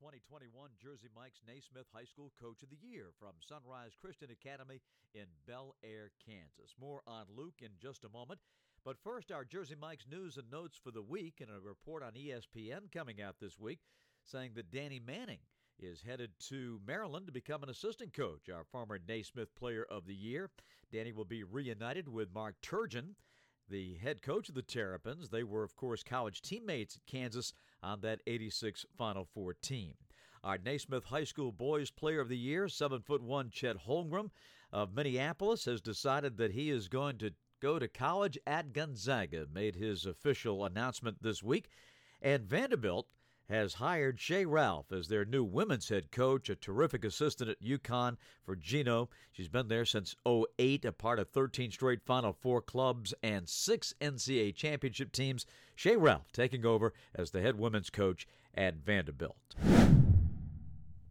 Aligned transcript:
2021 0.00 0.70
Jersey 0.82 1.08
Mike's 1.14 1.40
Naismith 1.46 1.86
High 1.92 2.08
School 2.08 2.32
Coach 2.40 2.62
of 2.62 2.70
the 2.70 2.80
Year 2.80 3.12
from 3.20 3.36
Sunrise 3.38 3.92
Christian 4.00 4.30
Academy 4.30 4.80
in 5.14 5.26
Bel 5.46 5.76
Aire, 5.84 6.10
Kansas. 6.24 6.74
More 6.80 7.02
on 7.06 7.26
Luke 7.36 7.60
in 7.60 7.76
just 7.80 8.04
a 8.04 8.08
moment. 8.08 8.40
But 8.82 8.96
first, 9.04 9.30
our 9.30 9.44
Jersey 9.44 9.76
Mike's 9.78 10.06
news 10.10 10.36
and 10.38 10.50
notes 10.50 10.80
for 10.82 10.90
the 10.90 11.02
week 11.02 11.40
and 11.40 11.50
a 11.50 11.60
report 11.60 12.02
on 12.02 12.12
ESPN 12.12 12.90
coming 12.90 13.20
out 13.20 13.36
this 13.40 13.58
week 13.58 13.80
saying 14.24 14.52
that 14.54 14.72
Danny 14.72 15.00
Manning 15.04 15.44
is 15.82 16.02
headed 16.02 16.30
to 16.48 16.80
Maryland 16.86 17.26
to 17.26 17.32
become 17.32 17.62
an 17.62 17.70
assistant 17.70 18.12
coach, 18.12 18.48
our 18.48 18.64
former 18.64 18.98
Naismith 19.08 19.54
Player 19.54 19.84
of 19.90 20.06
the 20.06 20.14
Year. 20.14 20.50
Danny 20.92 21.12
will 21.12 21.24
be 21.24 21.42
reunited 21.42 22.08
with 22.08 22.34
Mark 22.34 22.56
Turgeon 22.62 23.14
the 23.70 23.94
head 23.94 24.20
coach 24.20 24.48
of 24.48 24.54
the 24.54 24.62
Terrapins. 24.62 25.28
They 25.28 25.44
were, 25.44 25.62
of 25.62 25.76
course, 25.76 26.02
college 26.02 26.42
teammates 26.42 26.96
at 26.96 27.06
Kansas 27.06 27.52
on 27.82 28.00
that 28.00 28.20
86 28.26 28.84
Final 28.98 29.24
Four 29.24 29.54
team. 29.54 29.94
Our 30.42 30.58
Naismith 30.58 31.04
High 31.04 31.24
School 31.24 31.52
Boys 31.52 31.90
Player 31.90 32.20
of 32.20 32.28
the 32.28 32.36
Year, 32.36 32.68
seven 32.68 33.00
foot 33.00 33.22
one 33.22 33.50
Chet 33.50 33.86
Holmgren 33.86 34.30
of 34.72 34.94
Minneapolis, 34.94 35.66
has 35.66 35.80
decided 35.80 36.36
that 36.36 36.52
he 36.52 36.70
is 36.70 36.88
going 36.88 37.18
to 37.18 37.32
go 37.60 37.78
to 37.78 37.88
college 37.88 38.38
at 38.46 38.72
Gonzaga. 38.72 39.46
Made 39.52 39.76
his 39.76 40.04
official 40.04 40.64
announcement 40.64 41.22
this 41.22 41.42
week, 41.42 41.68
and 42.20 42.44
Vanderbilt 42.44 43.06
has 43.50 43.74
hired 43.74 44.20
Shea 44.20 44.46
Ralph 44.46 44.92
as 44.92 45.08
their 45.08 45.24
new 45.24 45.42
women's 45.42 45.88
head 45.88 46.10
coach, 46.10 46.48
a 46.48 46.54
terrific 46.54 47.04
assistant 47.04 47.50
at 47.50 47.60
UConn 47.60 48.16
for 48.44 48.54
Gino. 48.56 49.10
She's 49.32 49.48
been 49.48 49.68
there 49.68 49.84
since 49.84 50.14
08, 50.26 50.84
a 50.84 50.92
part 50.92 51.18
of 51.18 51.28
13 51.28 51.72
straight 51.72 52.00
Final 52.00 52.32
Four 52.32 52.62
clubs 52.62 53.12
and 53.22 53.48
six 53.48 53.92
NCAA 54.00 54.54
championship 54.54 55.12
teams. 55.12 55.46
Shea 55.74 55.96
Ralph 55.96 56.32
taking 56.32 56.64
over 56.64 56.92
as 57.14 57.32
the 57.32 57.42
head 57.42 57.58
women's 57.58 57.90
coach 57.90 58.26
at 58.54 58.76
Vanderbilt. 58.76 59.56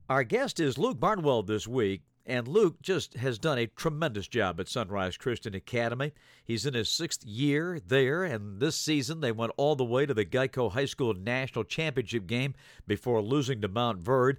Our 0.10 0.24
guest 0.24 0.60
is 0.60 0.78
Luke 0.78 1.00
Barnwell 1.00 1.44
this 1.44 1.68
week. 1.68 2.02
And 2.30 2.48
Luke 2.48 2.80
just 2.84 3.16
has 3.16 3.40
done 3.40 3.58
a 3.58 3.66
tremendous 3.66 4.28
job 4.28 4.60
at 4.60 4.70
Sunrise 4.70 5.18
Christian 5.18 5.56
Academy. 5.56 6.12
He's 6.46 6.64
in 6.64 6.76
his 6.76 6.88
sixth 6.88 7.26
year 7.26 7.80
there, 7.86 8.24
and 8.24 8.60
this 8.60 8.76
season 8.76 9.20
they 9.20 9.32
went 9.32 9.52
all 9.58 9.76
the 9.76 9.84
way 9.84 10.06
to 10.06 10.14
the 10.14 10.26
Geico 10.26 10.72
High 10.72 10.86
School 10.86 11.16
National 11.16 11.64
Championship 11.64 12.28
game 12.28 12.54
before 12.86 13.20
losing 13.24 13.62
to 13.62 13.68
Mount 13.68 14.04
Verd. 14.04 14.38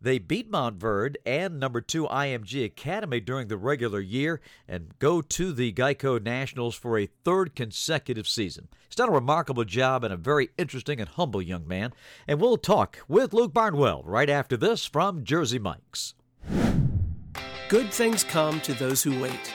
They 0.00 0.20
beat 0.20 0.50
Mount 0.50 0.78
Montverde 0.78 1.16
and 1.26 1.58
number 1.58 1.80
two 1.80 2.06
IMG 2.06 2.64
Academy 2.64 3.18
during 3.18 3.48
the 3.48 3.56
regular 3.56 4.00
year 4.00 4.40
and 4.68 4.96
go 5.00 5.20
to 5.20 5.52
the 5.52 5.72
Geico 5.72 6.22
Nationals 6.22 6.76
for 6.76 6.96
a 6.96 7.08
third 7.24 7.56
consecutive 7.56 8.28
season. 8.28 8.68
He's 8.88 8.96
done 8.96 9.08
a 9.08 9.12
remarkable 9.12 9.64
job 9.64 10.04
and 10.04 10.14
a 10.14 10.16
very 10.16 10.50
interesting 10.56 11.00
and 11.00 11.08
humble 11.08 11.42
young 11.42 11.66
man. 11.66 11.92
And 12.28 12.40
we'll 12.40 12.56
talk 12.56 13.00
with 13.08 13.32
Luke 13.32 13.52
Barnwell 13.52 14.02
right 14.04 14.30
after 14.30 14.56
this 14.56 14.86
from 14.86 15.24
Jersey 15.24 15.58
Mike's. 15.58 16.14
Good 17.72 17.90
things 17.90 18.22
come 18.22 18.60
to 18.60 18.74
those 18.74 19.02
who 19.02 19.18
wait. 19.18 19.50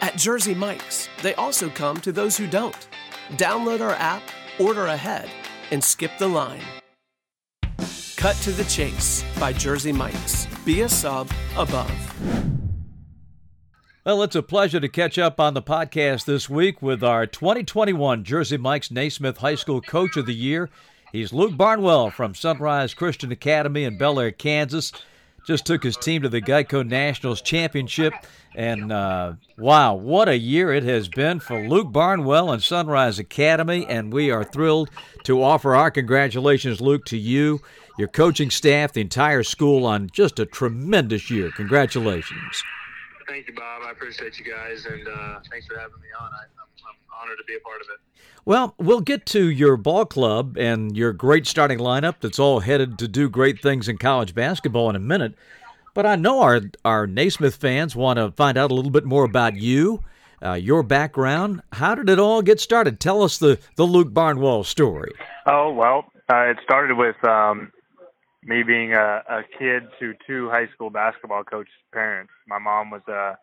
At 0.00 0.16
Jersey 0.16 0.54
Mike's, 0.54 1.06
they 1.20 1.34
also 1.34 1.68
come 1.68 1.98
to 1.98 2.12
those 2.12 2.34
who 2.34 2.46
don't. 2.46 2.88
Download 3.32 3.82
our 3.82 3.92
app, 3.92 4.22
order 4.58 4.86
ahead, 4.86 5.28
and 5.70 5.84
skip 5.84 6.12
the 6.18 6.28
line. 6.28 6.62
Cut 8.16 8.36
to 8.36 8.52
the 8.52 8.64
Chase 8.64 9.22
by 9.38 9.52
Jersey 9.52 9.92
Mike's. 9.92 10.46
Be 10.64 10.80
a 10.80 10.88
sub 10.88 11.30
above. 11.58 11.92
Well, 14.02 14.22
it's 14.22 14.34
a 14.34 14.42
pleasure 14.42 14.80
to 14.80 14.88
catch 14.88 15.18
up 15.18 15.38
on 15.38 15.52
the 15.52 15.60
podcast 15.60 16.24
this 16.24 16.48
week 16.48 16.80
with 16.80 17.04
our 17.04 17.26
2021 17.26 18.24
Jersey 18.24 18.56
Mike's 18.56 18.90
Naismith 18.90 19.36
High 19.36 19.56
School 19.56 19.82
Coach 19.82 20.16
of 20.16 20.24
the 20.24 20.34
Year. 20.34 20.70
He's 21.12 21.34
Luke 21.34 21.54
Barnwell 21.54 22.08
from 22.08 22.34
Sunrise 22.34 22.94
Christian 22.94 23.30
Academy 23.30 23.84
in 23.84 23.98
Bel 23.98 24.18
Aire, 24.18 24.32
Kansas 24.32 24.90
just 25.48 25.64
took 25.64 25.82
his 25.82 25.96
team 25.96 26.20
to 26.20 26.28
the 26.28 26.42
Geico 26.42 26.86
Nationals 26.86 27.40
Championship. 27.40 28.12
And 28.54 28.92
uh, 28.92 29.32
wow, 29.56 29.94
what 29.94 30.28
a 30.28 30.36
year 30.36 30.74
it 30.74 30.82
has 30.82 31.08
been 31.08 31.40
for 31.40 31.66
Luke 31.66 31.90
Barnwell 31.90 32.52
and 32.52 32.62
Sunrise 32.62 33.18
Academy. 33.18 33.86
And 33.86 34.12
we 34.12 34.30
are 34.30 34.44
thrilled 34.44 34.90
to 35.24 35.42
offer 35.42 35.74
our 35.74 35.90
congratulations, 35.90 36.82
Luke, 36.82 37.06
to 37.06 37.16
you, 37.16 37.60
your 37.98 38.08
coaching 38.08 38.50
staff, 38.50 38.92
the 38.92 39.00
entire 39.00 39.42
school 39.42 39.86
on 39.86 40.10
just 40.12 40.38
a 40.38 40.44
tremendous 40.44 41.30
year. 41.30 41.50
Congratulations. 41.52 42.62
Thank 43.28 43.46
you, 43.46 43.54
Bob. 43.54 43.82
I 43.84 43.90
appreciate 43.90 44.38
you 44.38 44.44
guys, 44.44 44.86
and 44.86 45.06
uh, 45.06 45.40
thanks 45.50 45.66
for 45.66 45.78
having 45.78 46.00
me 46.00 46.08
on. 46.18 46.30
I, 46.32 46.44
am 46.44 46.96
honored 47.22 47.36
to 47.36 47.44
be 47.44 47.56
a 47.56 47.60
part 47.60 47.82
of 47.82 47.88
it. 47.92 48.00
Well, 48.46 48.74
we'll 48.78 49.02
get 49.02 49.26
to 49.26 49.50
your 49.50 49.76
ball 49.76 50.06
club 50.06 50.56
and 50.56 50.96
your 50.96 51.12
great 51.12 51.46
starting 51.46 51.78
lineup 51.78 52.16
that's 52.20 52.38
all 52.38 52.60
headed 52.60 52.98
to 53.00 53.06
do 53.06 53.28
great 53.28 53.60
things 53.60 53.86
in 53.86 53.98
college 53.98 54.34
basketball 54.34 54.88
in 54.88 54.96
a 54.96 55.00
minute. 55.00 55.34
But 55.92 56.06
I 56.06 56.16
know 56.16 56.40
our 56.40 56.62
our 56.86 57.06
Naismith 57.06 57.56
fans 57.56 57.94
want 57.94 58.18
to 58.18 58.32
find 58.32 58.56
out 58.56 58.70
a 58.70 58.74
little 58.74 58.90
bit 58.90 59.04
more 59.04 59.24
about 59.24 59.56
you, 59.56 60.02
uh, 60.42 60.54
your 60.54 60.82
background. 60.82 61.60
How 61.72 61.94
did 61.94 62.08
it 62.08 62.18
all 62.18 62.40
get 62.40 62.60
started? 62.60 62.98
Tell 62.98 63.22
us 63.22 63.36
the 63.36 63.58
the 63.76 63.84
Luke 63.84 64.14
Barnwell 64.14 64.64
story. 64.64 65.12
Oh 65.44 65.70
well, 65.72 66.10
uh, 66.32 66.50
it 66.50 66.58
started 66.62 66.96
with 66.96 67.22
um, 67.28 67.72
me 68.44 68.62
being 68.62 68.92
a, 68.94 69.22
a 69.28 69.42
kid 69.58 69.84
to 70.00 70.14
two 70.26 70.48
high 70.50 70.68
school 70.74 70.90
basketball 70.90 71.44
coach 71.44 71.68
parents. 71.92 72.32
My 72.46 72.58
mom 72.58 72.90
was 72.90 73.02
a 73.08 73.36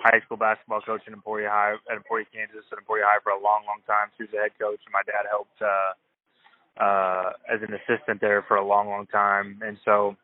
high 0.00 0.20
school 0.24 0.36
basketball 0.36 0.80
coach 0.82 1.02
in 1.06 1.14
Emporia 1.14 1.48
High 1.50 1.74
at 1.90 1.96
Emporia, 1.96 2.26
Kansas, 2.32 2.64
at 2.72 2.78
Emporia 2.78 3.04
High 3.06 3.20
for 3.22 3.30
a 3.32 3.40
long, 3.42 3.64
long 3.66 3.80
time. 3.86 4.08
She 4.16 4.24
was 4.24 4.30
the 4.32 4.38
head 4.38 4.52
coach, 4.60 4.80
and 4.84 4.92
my 4.92 5.02
dad 5.06 5.26
helped 5.30 5.60
uh, 5.62 6.84
uh, 6.84 7.32
as 7.52 7.60
an 7.62 7.74
assistant 7.74 8.20
there 8.20 8.44
for 8.46 8.56
a 8.56 8.66
long, 8.66 8.88
long 8.88 9.06
time. 9.06 9.60
And 9.64 9.78
so 9.84 10.16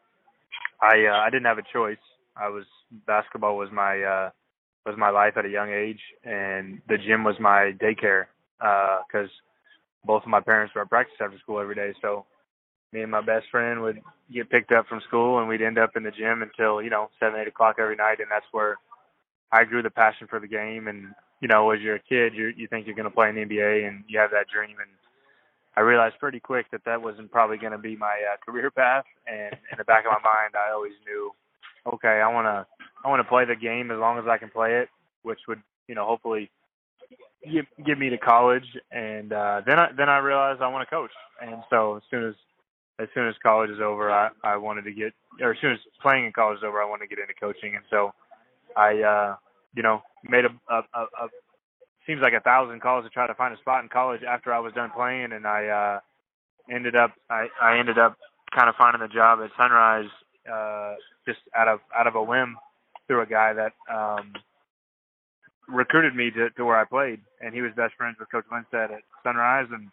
I 0.81 1.07
uh, 1.07 1.19
I 1.27 1.31
didn't 1.31 1.47
have 1.47 1.59
a 1.59 1.73
choice. 1.73 2.03
I 2.37 2.49
was 2.49 2.65
basketball 3.07 3.57
was 3.57 3.71
my 3.73 4.03
uh, 4.03 4.31
was 4.87 4.97
my 4.99 5.11
life 5.11 5.35
at 5.37 5.47
a 5.47 5.51
young 5.51 5.71
age, 5.73 6.01
and 6.25 6.81
the 6.89 6.99
gym 6.99 7.25
was 7.25 7.37
my 7.41 7.73
daycare 7.81 8.27
because 8.59 9.29
uh, 9.31 10.07
both 10.07 10.23
of 10.23 10.29
my 10.29 10.41
parents 10.41 10.75
were 10.75 10.83
at 10.83 10.91
practice 10.91 11.17
after 11.21 11.39
school 11.39 11.61
every 11.61 11.75
day. 11.75 11.95
So 12.03 12.27
me 12.93 13.03
and 13.03 13.11
my 13.11 13.21
best 13.21 13.47
friend 13.51 13.81
would 13.83 14.01
get 14.33 14.51
picked 14.51 14.73
up 14.73 14.87
from 14.87 15.01
school, 15.07 15.39
and 15.39 15.49
we'd 15.49 15.63
end 15.63 15.79
up 15.79 15.97
in 15.97 16.03
the 16.03 16.11
gym 16.11 16.43
until 16.43 16.83
you 16.83 16.91
know 16.91 17.11
seven, 17.19 17.41
eight 17.41 17.49
o'clock 17.49 17.77
every 17.79 17.97
night, 17.97 18.21
and 18.21 18.31
that's 18.31 18.47
where 18.53 18.77
I 19.51 19.65
grew 19.65 19.83
the 19.83 19.91
passion 19.91 20.27
for 20.29 20.41
the 20.41 20.49
game, 20.49 20.89
and 20.89 21.15
you 21.41 21.49
know, 21.49 21.71
as 21.71 21.81
you're 21.81 21.97
a 21.97 22.01
kid, 22.01 22.35
you 22.35 22.53
you 22.57 22.69
think 22.69 22.87
you're 22.87 22.97
going 22.97 23.09
to 23.09 23.15
play 23.15 23.29
in 23.29 23.35
the 23.35 23.43
NBA, 23.43 23.87
and 23.87 24.05
you 24.07 24.19
have 24.19 24.31
that 24.31 24.47
dream, 24.49 24.77
and 24.79 24.91
I 25.77 25.81
realized 25.81 26.19
pretty 26.21 26.39
quick 26.39 26.67
that 26.71 26.85
that 26.85 27.03
wasn't 27.03 27.33
probably 27.33 27.57
going 27.57 27.73
to 27.73 27.79
be 27.79 27.97
my 27.97 28.21
uh, 28.33 28.37
career 28.45 28.71
path. 28.71 29.05
And 29.27 29.53
in 29.73 29.79
the 29.79 29.85
back 29.85 30.05
of 30.05 30.13
my 30.13 30.21
mind, 30.23 30.55
I 30.55 30.73
always 30.73 30.93
knew, 31.07 31.33
okay, 31.95 32.21
I 32.21 32.29
want 32.29 32.47
to 32.47 32.67
I 33.05 33.09
want 33.09 33.21
to 33.21 33.29
play 33.29 33.45
the 33.45 33.57
game 33.57 33.91
as 33.91 33.99
long 33.99 34.19
as 34.19 34.25
I 34.29 34.39
can 34.39 34.51
play 34.51 34.77
it, 34.77 34.89
which 35.23 35.41
would 35.49 35.61
you 35.89 35.95
know 35.95 36.07
hopefully 36.07 36.51
give 37.51 37.67
give 37.85 37.99
me 37.99 38.11
to 38.11 38.19
college. 38.19 38.67
And 38.91 39.33
uh, 39.33 39.63
then 39.67 39.79
I 39.79 39.89
then 39.97 40.09
I 40.09 40.19
realized 40.19 40.63
I 40.63 40.69
want 40.69 40.89
to 40.89 40.95
coach, 40.95 41.11
and 41.41 41.63
so 41.71 41.97
as 41.97 42.03
soon 42.11 42.29
as 42.29 42.35
as 43.03 43.09
soon 43.15 43.29
as 43.29 43.35
college 43.43 43.71
is 43.71 43.81
over, 43.81 44.11
I 44.11 44.31
I 44.45 44.57
wanted 44.57 44.85
to 44.85 44.93
get, 44.93 45.13
or 45.41 45.53
as 45.53 45.59
soon 45.61 45.73
as 45.73 45.79
playing 46.01 46.27
in 46.27 46.33
college 46.33 46.59
is 46.59 46.65
over, 46.65 46.81
I 46.81 46.89
wanted 46.89 47.09
to 47.09 47.15
get 47.15 47.21
into 47.21 47.35
coaching, 47.35 47.75
and 47.75 47.85
so 47.91 48.13
I, 48.77 49.01
uh, 49.01 49.37
you 49.75 49.83
know, 49.83 50.03
made 50.25 50.45
a, 50.45 50.73
a, 50.73 50.79
a, 50.95 51.03
a 51.25 51.29
seems 52.07 52.21
like 52.21 52.33
a 52.33 52.41
thousand 52.41 52.81
calls 52.81 53.05
to 53.05 53.11
try 53.11 53.27
to 53.27 53.35
find 53.35 53.55
a 53.55 53.59
spot 53.59 53.83
in 53.83 53.89
college 53.89 54.23
after 54.23 54.53
I 54.53 54.61
was 54.61 54.73
done 54.73 54.91
playing, 54.95 55.33
and 55.33 55.47
I 55.47 55.67
uh, 55.67 56.01
ended 56.75 56.97
up 56.97 57.13
I, 57.31 57.49
I 57.61 57.79
ended 57.79 57.99
up 57.99 58.17
kind 58.55 58.69
of 58.69 58.77
finding 58.77 59.01
the 59.03 59.13
job 59.13 59.41
at 59.43 59.51
Sunrise 59.57 60.11
uh, 60.51 60.95
just 61.27 61.41
out 61.57 61.69
of 61.69 61.81
out 61.97 62.07
of 62.07 62.15
a 62.15 62.23
whim 62.23 62.57
through 63.07 63.23
a 63.23 63.27
guy 63.27 63.53
that 63.53 63.73
um, 63.93 64.33
recruited 65.69 66.15
me 66.15 66.31
to, 66.31 66.51
to 66.51 66.65
where 66.65 66.79
I 66.79 66.85
played, 66.85 67.21
and 67.41 67.55
he 67.55 67.63
was 67.63 67.73
best 67.77 67.95
friends 67.95 68.17
with 68.19 68.31
Coach 68.31 68.45
Lindsted 68.51 68.91
at 68.91 69.03
Sunrise, 69.23 69.67
and 69.73 69.89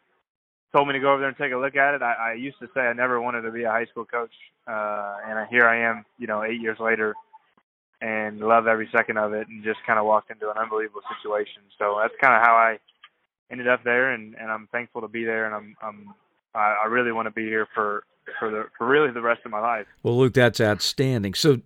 told 0.72 0.88
me 0.88 0.94
to 0.94 1.00
go 1.00 1.12
over 1.12 1.20
there 1.20 1.30
and 1.30 1.38
take 1.38 1.52
a 1.52 1.58
look 1.58 1.76
at 1.76 1.96
it. 1.96 2.02
I, 2.02 2.32
I 2.32 2.34
used 2.34 2.60
to 2.60 2.70
say 2.74 2.82
I 2.82 2.94
never 2.94 3.22
wanted 3.22 3.42
to 3.42 3.52
be 3.52 3.64
a 3.64 3.72
high 3.72 3.86
school 3.86 4.06
coach, 4.06 4.34
uh, 4.68 5.18
and 5.28 5.48
here 5.50 5.68
I 5.68 5.90
am, 5.90 6.06
you 6.18 6.28
know, 6.28 6.44
eight 6.44 6.62
years 6.62 6.78
later 6.80 7.16
and 8.02 8.40
love 8.40 8.68
every 8.68 8.90
second 8.92 9.18
of 9.18 9.34
it 9.34 9.48
and 9.48 9.64
just 9.64 9.80
kind 9.86 10.00
of 10.00 10.06
walked 10.06 10.32
into 10.32 10.50
an 10.50 10.58
unbelievable 10.58 11.02
situation. 11.18 11.62
So 11.78 12.00
that's 12.02 12.14
kind 12.22 12.34
of 12.34 12.42
how 12.42 12.56
I 12.56 12.80
ended 13.52 13.68
up 13.68 13.84
there 13.84 14.14
and, 14.14 14.36
and 14.36 14.50
I'm 14.50 14.68
thankful 14.72 15.02
to 15.02 15.08
be 15.08 15.26
there 15.26 15.46
and 15.46 15.56
I'm, 15.56 15.76
I'm 15.82 16.14
I, 16.56 16.78
I 16.84 16.88
really 16.88 17.12
want 17.12 17.28
to 17.28 17.32
be 17.32 17.44
here 17.44 17.68
for, 17.74 18.04
for 18.40 18.50
the, 18.50 18.66
for 18.78 18.88
really 18.88 19.12
the 19.12 19.22
rest 19.22 19.42
of 19.46 19.52
my 19.52 19.60
life. 19.60 19.86
Well, 20.02 20.18
Luke, 20.18 20.34
that's 20.34 20.62
outstanding. 20.62 21.34
So 21.34 21.62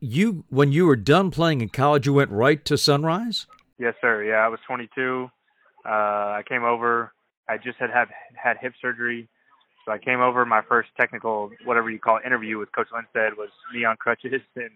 you, 0.00 0.44
when 0.48 0.72
you 0.72 0.86
were 0.86 0.96
done 0.96 1.30
playing 1.30 1.60
in 1.60 1.68
college, 1.68 2.06
you 2.06 2.12
went 2.12 2.30
right 2.30 2.64
to 2.64 2.76
Sunrise? 2.76 3.46
Yes, 3.78 3.94
sir. 4.00 4.24
Yeah. 4.24 4.36
I 4.36 4.48
was 4.48 4.58
22. 4.66 5.30
Uh, 5.84 5.88
I 5.88 6.42
came 6.48 6.64
over, 6.64 7.12
I 7.48 7.56
just 7.56 7.78
had 7.78 7.90
had, 7.90 8.08
had 8.34 8.58
hip 8.60 8.74
surgery. 8.80 9.28
So 9.84 9.92
I 9.92 9.98
came 9.98 10.20
over. 10.20 10.44
My 10.44 10.62
first 10.68 10.90
technical, 11.00 11.50
whatever 11.64 11.90
you 11.90 11.98
call 11.98 12.18
it, 12.18 12.26
interview 12.26 12.58
with 12.58 12.70
Coach 12.72 12.88
Lindsted 12.92 13.38
was 13.38 13.48
me 13.72 13.84
on 13.84 13.96
crutches 13.96 14.42
and 14.56 14.70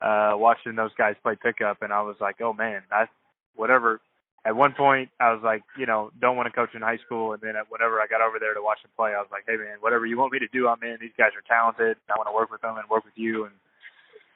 uh, 0.00 0.32
watching 0.36 0.76
those 0.76 0.92
guys 0.96 1.16
play 1.22 1.36
pickup, 1.40 1.82
and 1.82 1.92
I 1.92 2.02
was 2.02 2.16
like, 2.20 2.40
oh 2.40 2.52
man, 2.52 2.82
that's 2.90 3.10
whatever. 3.56 4.00
At 4.46 4.54
one 4.56 4.72
point, 4.72 5.10
I 5.20 5.32
was 5.32 5.42
like, 5.42 5.62
you 5.76 5.84
know, 5.84 6.10
don't 6.20 6.36
want 6.36 6.46
to 6.46 6.52
coach 6.52 6.70
in 6.74 6.80
high 6.80 6.98
school, 7.04 7.32
and 7.32 7.42
then 7.42 7.56
at 7.56 7.70
whenever 7.70 8.00
I 8.00 8.06
got 8.06 8.22
over 8.22 8.38
there 8.38 8.54
to 8.54 8.62
watch 8.62 8.80
them 8.82 8.92
play, 8.96 9.10
I 9.10 9.18
was 9.18 9.28
like, 9.32 9.44
hey 9.46 9.56
man, 9.56 9.78
whatever 9.80 10.06
you 10.06 10.16
want 10.16 10.32
me 10.32 10.38
to 10.38 10.48
do, 10.48 10.68
I'm 10.68 10.82
in. 10.82 10.96
These 11.00 11.18
guys 11.18 11.32
are 11.36 11.42
talented. 11.46 11.96
I 12.08 12.16
want 12.16 12.28
to 12.28 12.34
work 12.34 12.50
with 12.50 12.62
them 12.62 12.76
and 12.78 12.88
work 12.88 13.04
with 13.04 13.16
you, 13.16 13.50
and 13.50 13.54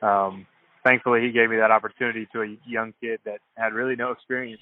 um, 0.02 0.46
thankfully 0.84 1.20
he 1.22 1.30
gave 1.30 1.50
me 1.50 1.56
that 1.56 1.70
opportunity 1.70 2.26
to 2.32 2.42
a 2.42 2.56
young 2.66 2.92
kid 3.00 3.20
that 3.24 3.38
had 3.56 3.72
really 3.72 3.96
no 3.96 4.10
experience. 4.10 4.60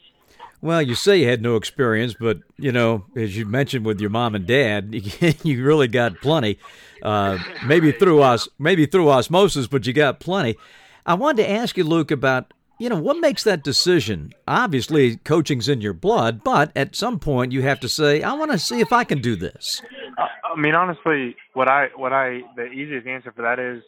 Well, 0.63 0.83
you 0.83 0.95
say 0.95 1.19
you 1.19 1.29
had 1.29 1.43
no 1.43 1.57
experience, 1.57 2.15
but 2.19 2.39
you 2.57 2.73
know, 2.73 3.05
as 3.17 3.37
you 3.37 3.47
mentioned 3.47 3.85
with 3.85 4.01
your 4.01 4.11
mom 4.11 4.35
and 4.35 4.47
dad, 4.47 4.95
you 5.45 5.65
really 5.65 5.89
got 5.89 6.21
plenty. 6.21 6.59
Uh, 7.03 7.39
maybe 7.67 7.93
through 7.93 8.23
us, 8.23 8.49
maybe 8.59 8.87
through 8.87 9.11
osmosis, 9.11 9.67
but 9.67 9.87
you 9.87 9.93
got 9.93 10.21
plenty. 10.21 10.57
I 11.07 11.15
wanted 11.15 11.45
to 11.45 11.51
ask 11.51 11.77
you, 11.77 11.85
Luke, 11.85 12.11
about 12.11 12.53
you 12.79 12.89
know 12.89 13.01
what 13.01 13.19
makes 13.19 13.43
that 13.45 13.65
decision. 13.65 14.33
Obviously, 14.47 15.17
coaching's 15.17 15.69
in 15.69 15.81
your 15.81 15.95
blood, 15.95 16.45
but 16.45 16.73
at 16.77 16.95
some 16.95 17.19
point 17.19 17.53
you 17.53 17.63
have 17.63 17.81
to 17.81 17.89
say, 17.89 18.23
"I 18.23 18.33
want 18.35 18.53
to 18.53 18.59
see 18.59 18.81
if 18.81 18.93
I 18.93 19.05
can 19.05 19.21
do 19.21 19.37
this." 19.37 19.83
I 20.19 20.61
mean, 20.61 20.75
honestly, 20.75 21.37
what 21.55 21.69
I 21.69 21.89
what 21.97 22.13
I 22.13 22.43
the 22.57 22.67
easiest 22.67 23.07
answer 23.07 23.33
for 23.33 23.43
that 23.43 23.59
is 23.59 23.83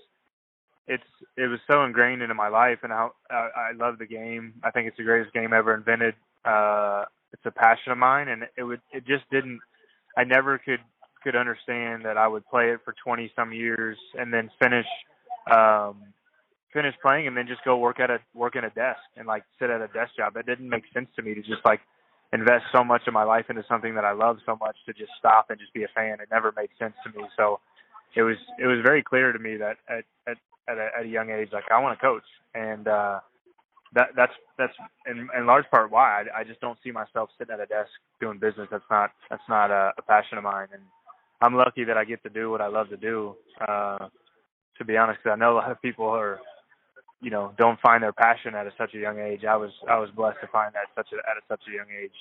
it's 0.87 1.05
it 1.37 1.49
was 1.49 1.61
so 1.71 1.85
ingrained 1.85 2.23
into 2.23 2.35
my 2.35 2.49
life, 2.49 2.79
and 2.83 2.93
I 2.93 3.09
I, 3.31 3.49
I 3.57 3.73
love 3.77 3.99
the 3.99 4.07
game. 4.07 4.55
I 4.63 4.71
think 4.71 4.89
it's 4.89 4.97
the 4.97 5.05
greatest 5.05 5.33
game 5.33 5.53
ever 5.53 5.75
invented. 5.75 6.15
Uh, 6.45 7.05
it's 7.33 7.43
a 7.47 7.51
passion 7.51 7.93
of 7.93 7.99
mine, 7.99 8.29
and 8.29 8.45
it 8.57 8.63
would 8.63 8.81
it 8.93 9.07
just 9.07 9.25
didn't. 9.31 9.61
I 10.17 10.25
never 10.25 10.59
could 10.59 10.81
could 11.23 11.37
understand 11.37 12.05
that 12.05 12.19
I 12.19 12.27
would 12.27 12.45
play 12.49 12.71
it 12.71 12.81
for 12.85 12.95
20 13.05 13.31
some 13.37 13.53
years 13.53 13.97
and 14.19 14.33
then 14.33 14.51
finish 14.61 14.87
um 15.51 16.03
finish 16.73 16.95
playing 17.03 17.27
and 17.27 17.37
then 17.37 17.47
just 17.47 17.63
go 17.65 17.77
work 17.77 18.01
at 18.01 18.11
a 18.11 18.19
work 18.35 18.57
in 18.57 18.65
a 18.65 18.71
desk 18.71 19.01
and 19.17 19.27
like 19.27 19.45
sit 19.59 19.71
at 19.71 19.81
a 19.81 19.89
desk 19.89 20.17
job. 20.17 20.37
It 20.37 20.47
didn't 20.47 20.69
make 20.69 20.85
sense 20.93 21.09
to 21.17 21.23
me 21.23 21.35
to 21.35 21.43
just 21.43 21.65
like 21.65 21.81
invest 22.33 22.65
so 22.75 22.83
much 22.83 23.03
of 23.07 23.13
my 23.13 23.25
life 23.25 23.47
into 23.51 23.63
something 23.69 23.95
that 23.95 24.05
I 24.05 24.13
love 24.13 24.39
so 24.47 24.57
much 24.57 24.77
to 24.87 24.93
just 24.93 25.13
stop 25.19 25.51
and 25.51 25.59
just 25.61 25.73
be 25.75 25.85
a 25.85 25.89
fan. 25.95 26.19
It 26.21 26.29
never 26.31 26.53
made 26.57 26.71
sense 26.79 26.95
to 27.05 27.19
me. 27.19 27.25
So 27.37 27.61
it 28.17 28.23
was 28.23 28.37
it 28.59 28.67
was 28.67 28.79
very 28.85 29.03
clear 29.03 29.33
to 29.33 29.39
me 29.39 29.57
that 29.57 29.77
at 29.89 30.05
at 30.27 30.39
at 30.69 30.79
a, 30.79 30.89
at 30.99 31.05
a 31.05 31.09
young 31.09 31.31
age, 31.31 31.49
like 31.53 31.65
I 31.71 31.81
want 31.81 31.99
to 31.99 32.05
coach, 32.05 32.25
and 32.55 32.87
uh, 32.89 33.21
that 33.95 34.09
that's 34.17 34.33
that's 34.59 34.75
in, 35.07 35.29
in 35.37 35.47
large 35.47 35.65
part 35.71 35.91
why 35.91 36.23
I, 36.23 36.41
I 36.41 36.45
just 36.45 36.61
don't 36.61 36.79
see 36.83 36.91
myself 36.91 37.31
sitting 37.39 37.53
at 37.53 37.61
a 37.61 37.67
desk 37.67 37.91
doing 38.21 38.39
business. 38.39 38.69
That's 38.71 38.85
not 38.91 39.11
that's 39.31 39.43
not 39.49 39.71
a, 39.71 39.93
a 39.99 40.03
passion 40.03 40.39
of 40.39 40.45
mine, 40.45 40.69
and 40.73 40.83
I'm 41.41 41.55
lucky 41.55 41.85
that 41.85 41.97
I 41.97 42.05
get 42.05 42.23
to 42.23 42.31
do 42.31 42.51
what 42.51 42.61
I 42.61 42.69
love 42.69 42.89
to 42.91 42.97
do. 42.97 43.37
Uh, 43.61 44.09
to 44.79 44.85
be 44.85 44.97
honest, 44.97 45.21
because 45.23 45.37
I 45.37 45.39
know 45.39 45.53
a 45.53 45.59
lot 45.59 45.71
of 45.71 45.81
people 45.83 46.07
are, 46.07 46.41
you 47.21 47.31
know, 47.31 47.53
don't 47.59 47.79
find 47.81 48.03
their 48.03 48.13
passion 48.13 48.55
at 48.55 48.67
a, 48.67 48.73
such 48.79 48.95
a 48.95 48.99
young 48.99 49.19
age. 49.19 49.45
I 49.45 49.57
was 49.57 49.71
I 49.89 49.99
was 49.99 50.11
blessed 50.11 50.39
to 50.41 50.47
find 50.49 50.73
that 50.75 50.87
such 50.95 51.13
a, 51.13 51.17
at 51.31 51.37
a, 51.37 51.41
such 51.49 51.61
a 51.69 51.75
young 51.75 51.87
age. 52.03 52.13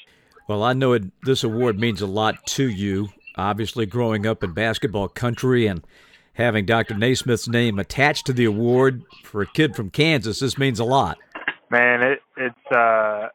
Well, 0.48 0.64
I 0.64 0.74
know 0.74 0.94
it, 0.94 1.04
this 1.24 1.44
award 1.44 1.80
means 1.80 2.02
a 2.02 2.08
lot 2.08 2.46
to 2.48 2.70
you. 2.70 3.10
Obviously, 3.38 3.86
growing 3.86 4.26
up 4.26 4.44
in 4.44 4.54
basketball 4.54 5.08
country 5.08 5.66
and 5.68 5.84
having 6.34 6.66
Dr. 6.66 6.96
Naismith's 6.96 7.48
name 7.48 7.80
attached 7.80 8.26
to 8.28 8.34
the 8.34 8.46
award 8.46 9.04
for 9.24 9.42
a 9.42 9.48
kid 9.48 9.76
from 9.76 9.90
Kansas, 9.90 10.40
this 10.40 10.58
means 10.58 10.80
a 10.80 10.86
lot. 10.86 11.18
Man, 11.70 12.02
it, 12.02 12.20
it's 12.38 12.76
uh, 12.76 13.30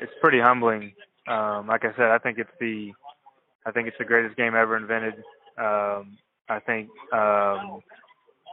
it's 0.00 0.12
pretty 0.20 0.40
humbling. 0.40 0.92
Um, 1.26 1.66
like 1.66 1.84
I 1.84 1.94
said, 1.96 2.10
I 2.10 2.18
think 2.18 2.38
it's 2.38 2.50
the 2.60 2.92
I 3.66 3.70
think 3.70 3.88
it's 3.88 3.98
the 3.98 4.04
greatest 4.04 4.36
game 4.36 4.54
ever 4.54 4.76
invented. 4.76 5.14
Um, 5.58 6.18
I 6.48 6.60
think 6.64 6.88
um, 7.12 7.80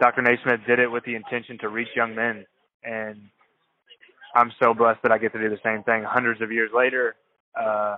Dr. 0.02 0.22
Naismith 0.22 0.62
did 0.68 0.80
it 0.80 0.92
with 0.92 1.06
the 1.06 1.16
intention 1.16 1.58
to 1.60 1.70
reach 1.70 1.88
young 1.96 2.14
men, 2.14 2.46
and 2.84 3.22
I'm 4.36 4.52
so 4.62 4.74
blessed 4.74 5.00
that 5.04 5.12
I 5.12 5.18
get 5.18 5.32
to 5.34 5.40
do 5.40 5.50
the 5.50 5.60
same 5.64 5.84
thing 5.84 6.04
hundreds 6.04 6.42
of 6.42 6.52
years 6.52 6.72
later 6.76 7.16
uh, 7.60 7.96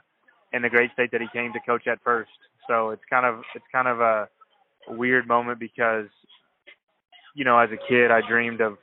in 0.54 0.62
the 0.62 0.70
great 0.70 0.92
state 0.94 1.12
that 1.12 1.22
he 1.22 1.28
came 1.34 1.52
to 1.54 1.60
coach 1.60 1.88
at 1.88 2.00
first. 2.04 2.30
So 2.70 2.92
it's 2.92 3.02
kind 3.10 3.26
of 3.26 3.42
it's 3.56 3.66
kind 3.72 3.88
of 3.88 4.00
a 4.00 4.30
weird 4.88 5.28
moment 5.28 5.60
because, 5.60 6.08
you 7.36 7.46
know, 7.46 7.58
as 7.60 7.70
a 7.72 7.78
kid, 7.90 8.12
I 8.12 8.22
dreamed 8.28 8.62
of, 8.62 8.78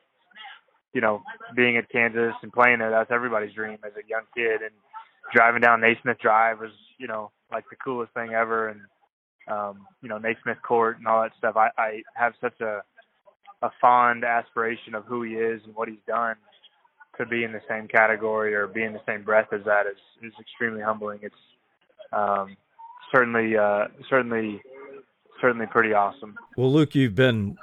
you 0.93 1.01
know, 1.01 1.23
being 1.56 1.77
at 1.77 1.91
Kansas 1.91 2.35
and 2.43 2.53
playing 2.53 2.79
there. 2.79 2.91
That's 2.91 3.11
everybody's 3.11 3.55
dream 3.55 3.79
as 3.85 3.93
a 3.93 4.09
young 4.09 4.23
kid. 4.37 4.62
And 4.62 4.73
driving 5.33 5.61
down 5.61 5.81
Naismith 5.81 6.19
Drive 6.19 6.61
was, 6.61 6.71
you 6.99 7.06
know, 7.06 7.31
like 7.51 7.65
the 7.71 7.77
coolest 7.77 8.12
thing 8.15 8.33
ever. 8.33 8.69
And, 8.69 8.81
um, 9.49 9.87
you 10.03 10.09
know, 10.09 10.19
Naismith 10.19 10.62
Court 10.62 10.99
and 10.99 11.06
all 11.06 11.23
that 11.23 11.33
stuff. 11.39 11.56
I, 11.56 11.71
I 11.77 12.03
have 12.15 12.35
such 12.41 12.61
a, 12.61 12.83
a 13.62 13.71
fond 13.81 14.25
aspiration 14.25 14.95
of 14.95 15.05
who 15.05 15.23
he 15.23 15.35
is 15.35 15.61
and 15.65 15.75
what 15.75 15.89
he's 15.89 15.99
done 16.06 16.37
to 17.19 17.27
be 17.27 17.45
in 17.45 17.53
the 17.53 17.61
same 17.69 17.89
category 17.89 18.55
or 18.55 18.67
be 18.67 18.83
in 18.83 18.93
the 18.93 19.01
same 19.06 19.23
breath 19.23 19.49
as 19.53 19.61
that 19.65 19.87
is 19.87 19.99
is 20.23 20.33
extremely 20.41 20.83
humbling. 20.83 21.21
It's 21.23 21.35
um, 22.12 22.56
certainly 23.12 23.56
uh, 23.56 23.87
certainly 24.11 24.62
certainly 25.44 25.67
pretty 25.67 25.93
awesome. 25.93 26.38
Well, 26.56 26.73
Luke, 26.73 26.94
you've 26.94 27.14
been 27.14 27.58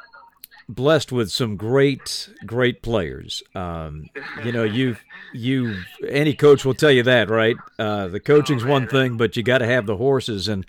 blessed 0.70 1.12
with 1.12 1.32
some 1.32 1.58
great, 1.58 2.30
great 2.46 2.84
players. 2.84 3.42
Um, 3.56 4.08
you 4.44 4.52
know, 4.52 4.64
you 4.64 4.98
you 5.34 5.78
any 6.08 6.36
coach 6.36 6.64
will 6.64 6.76
tell 6.76 6.92
you 6.92 7.02
that, 7.02 7.32
right? 7.32 7.56
Uh, 7.80 8.08
the 8.08 8.20
coaching's 8.20 8.64
oh, 8.64 8.68
one 8.68 8.88
thing, 8.88 9.18
but 9.18 9.36
you 9.36 9.42
got 9.42 9.58
to 9.60 9.66
have 9.66 9.88
the 9.88 9.98
horses. 9.98 10.48
And 10.48 10.64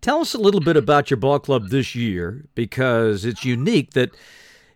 tell 0.00 0.18
us 0.18 0.34
a 0.34 0.38
little 0.38 0.60
bit 0.60 0.76
about 0.76 1.10
your 1.10 1.18
ball 1.18 1.38
club 1.38 1.68
this 1.68 1.94
year 1.94 2.44
because 2.56 3.24
it's 3.24 3.44
unique 3.44 3.92
that 3.92 4.10